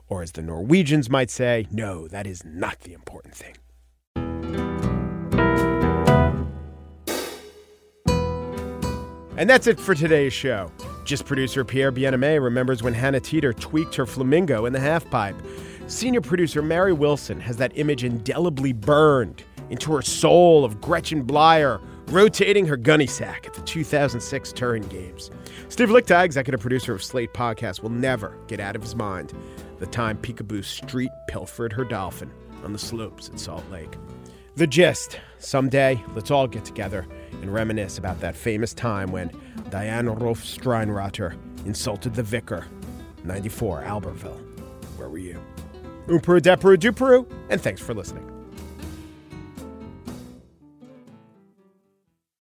Or 0.10 0.22
as 0.22 0.34
the 0.34 0.41
Norwegians 0.41 1.10
might 1.10 1.30
say, 1.30 1.67
no, 1.72 2.08
that 2.08 2.28
is 2.28 2.43
not 2.46 2.82
the 2.82 2.93
important 2.93 3.36
thing. 3.36 3.56
And 9.38 9.48
that's 9.48 9.67
it 9.67 9.80
for 9.80 9.93
today's 9.93 10.34
show. 10.34 10.72
Gist 11.08 11.26
producer 11.26 11.63
Pierre 11.63 11.93
Bienaimé 11.93 12.43
remembers 12.43 12.84
when 12.84 12.93
Hannah 12.93 13.22
Teter 13.22 13.54
tweaked 13.54 13.96
her 13.96 14.06
flamingo 14.06 14.65
in 14.65 14.74
the 14.74 14.80
halfpipe. 14.80 15.41
Senior 15.89 16.20
producer 16.20 16.62
Mary 16.62 16.91
Wilson 16.91 17.39
has 17.39 17.56
that 17.56 17.72
image 17.76 18.04
indelibly 18.04 18.74
burned 18.74 19.41
into 19.70 19.93
her 19.96 20.02
soul 20.02 20.65
of 20.65 20.82
Gretchen 20.82 21.26
Bleiler 21.26 21.82
rotating 22.08 22.65
her 22.65 22.76
gunny 22.76 23.08
sack 23.08 23.48
at 23.48 23.54
the 23.54 23.62
2006 23.62 24.52
Turin 24.52 24.84
Games. 24.89 25.32
Steve 25.70 25.88
Lickteig, 25.88 26.26
executive 26.26 26.60
producer 26.60 26.93
of 26.93 27.02
Slate 27.02 27.34
Podcast, 27.34 27.82
will 27.82 27.89
never 27.89 28.38
get 28.48 28.60
out 28.60 28.76
of 28.76 28.82
his 28.82 28.93
mind 28.93 29.32
the 29.80 29.88
time 29.88 30.17
Picabo 30.17 30.62
Street 30.62 31.12
pilfered 31.30 31.72
her 31.72 31.86
dolphin 31.86 32.30
on 32.65 32.74
the 32.74 32.80
slopes 32.80 33.30
at 33.30 33.39
Salt 33.39 33.63
Lake. 33.72 33.96
The 34.58 34.67
gist 34.67 35.22
someday, 35.39 36.04
let's 36.15 36.32
all 36.32 36.48
get 36.48 36.65
together 36.65 37.08
and 37.32 37.54
reminisce 37.54 37.98
about 37.98 38.20
that 38.22 38.36
famous 38.36 38.74
time 38.74 39.12
when 39.12 39.30
Diann 39.70 40.18
Roffe-Steinrotter 40.18 41.38
insulted 41.66 42.13
the 42.13 42.24
vicar. 42.24 42.66
94 43.24 43.84
Albertville. 43.84 44.40
Where 44.98 45.10
were 45.10 45.18
you? 45.18 45.40
Umperu, 46.08 46.40
Deperu, 46.40 46.78
Duperu, 46.78 47.30
and 47.50 47.60
thanks 47.62 47.82
for 47.82 47.94
listening. 47.94 48.37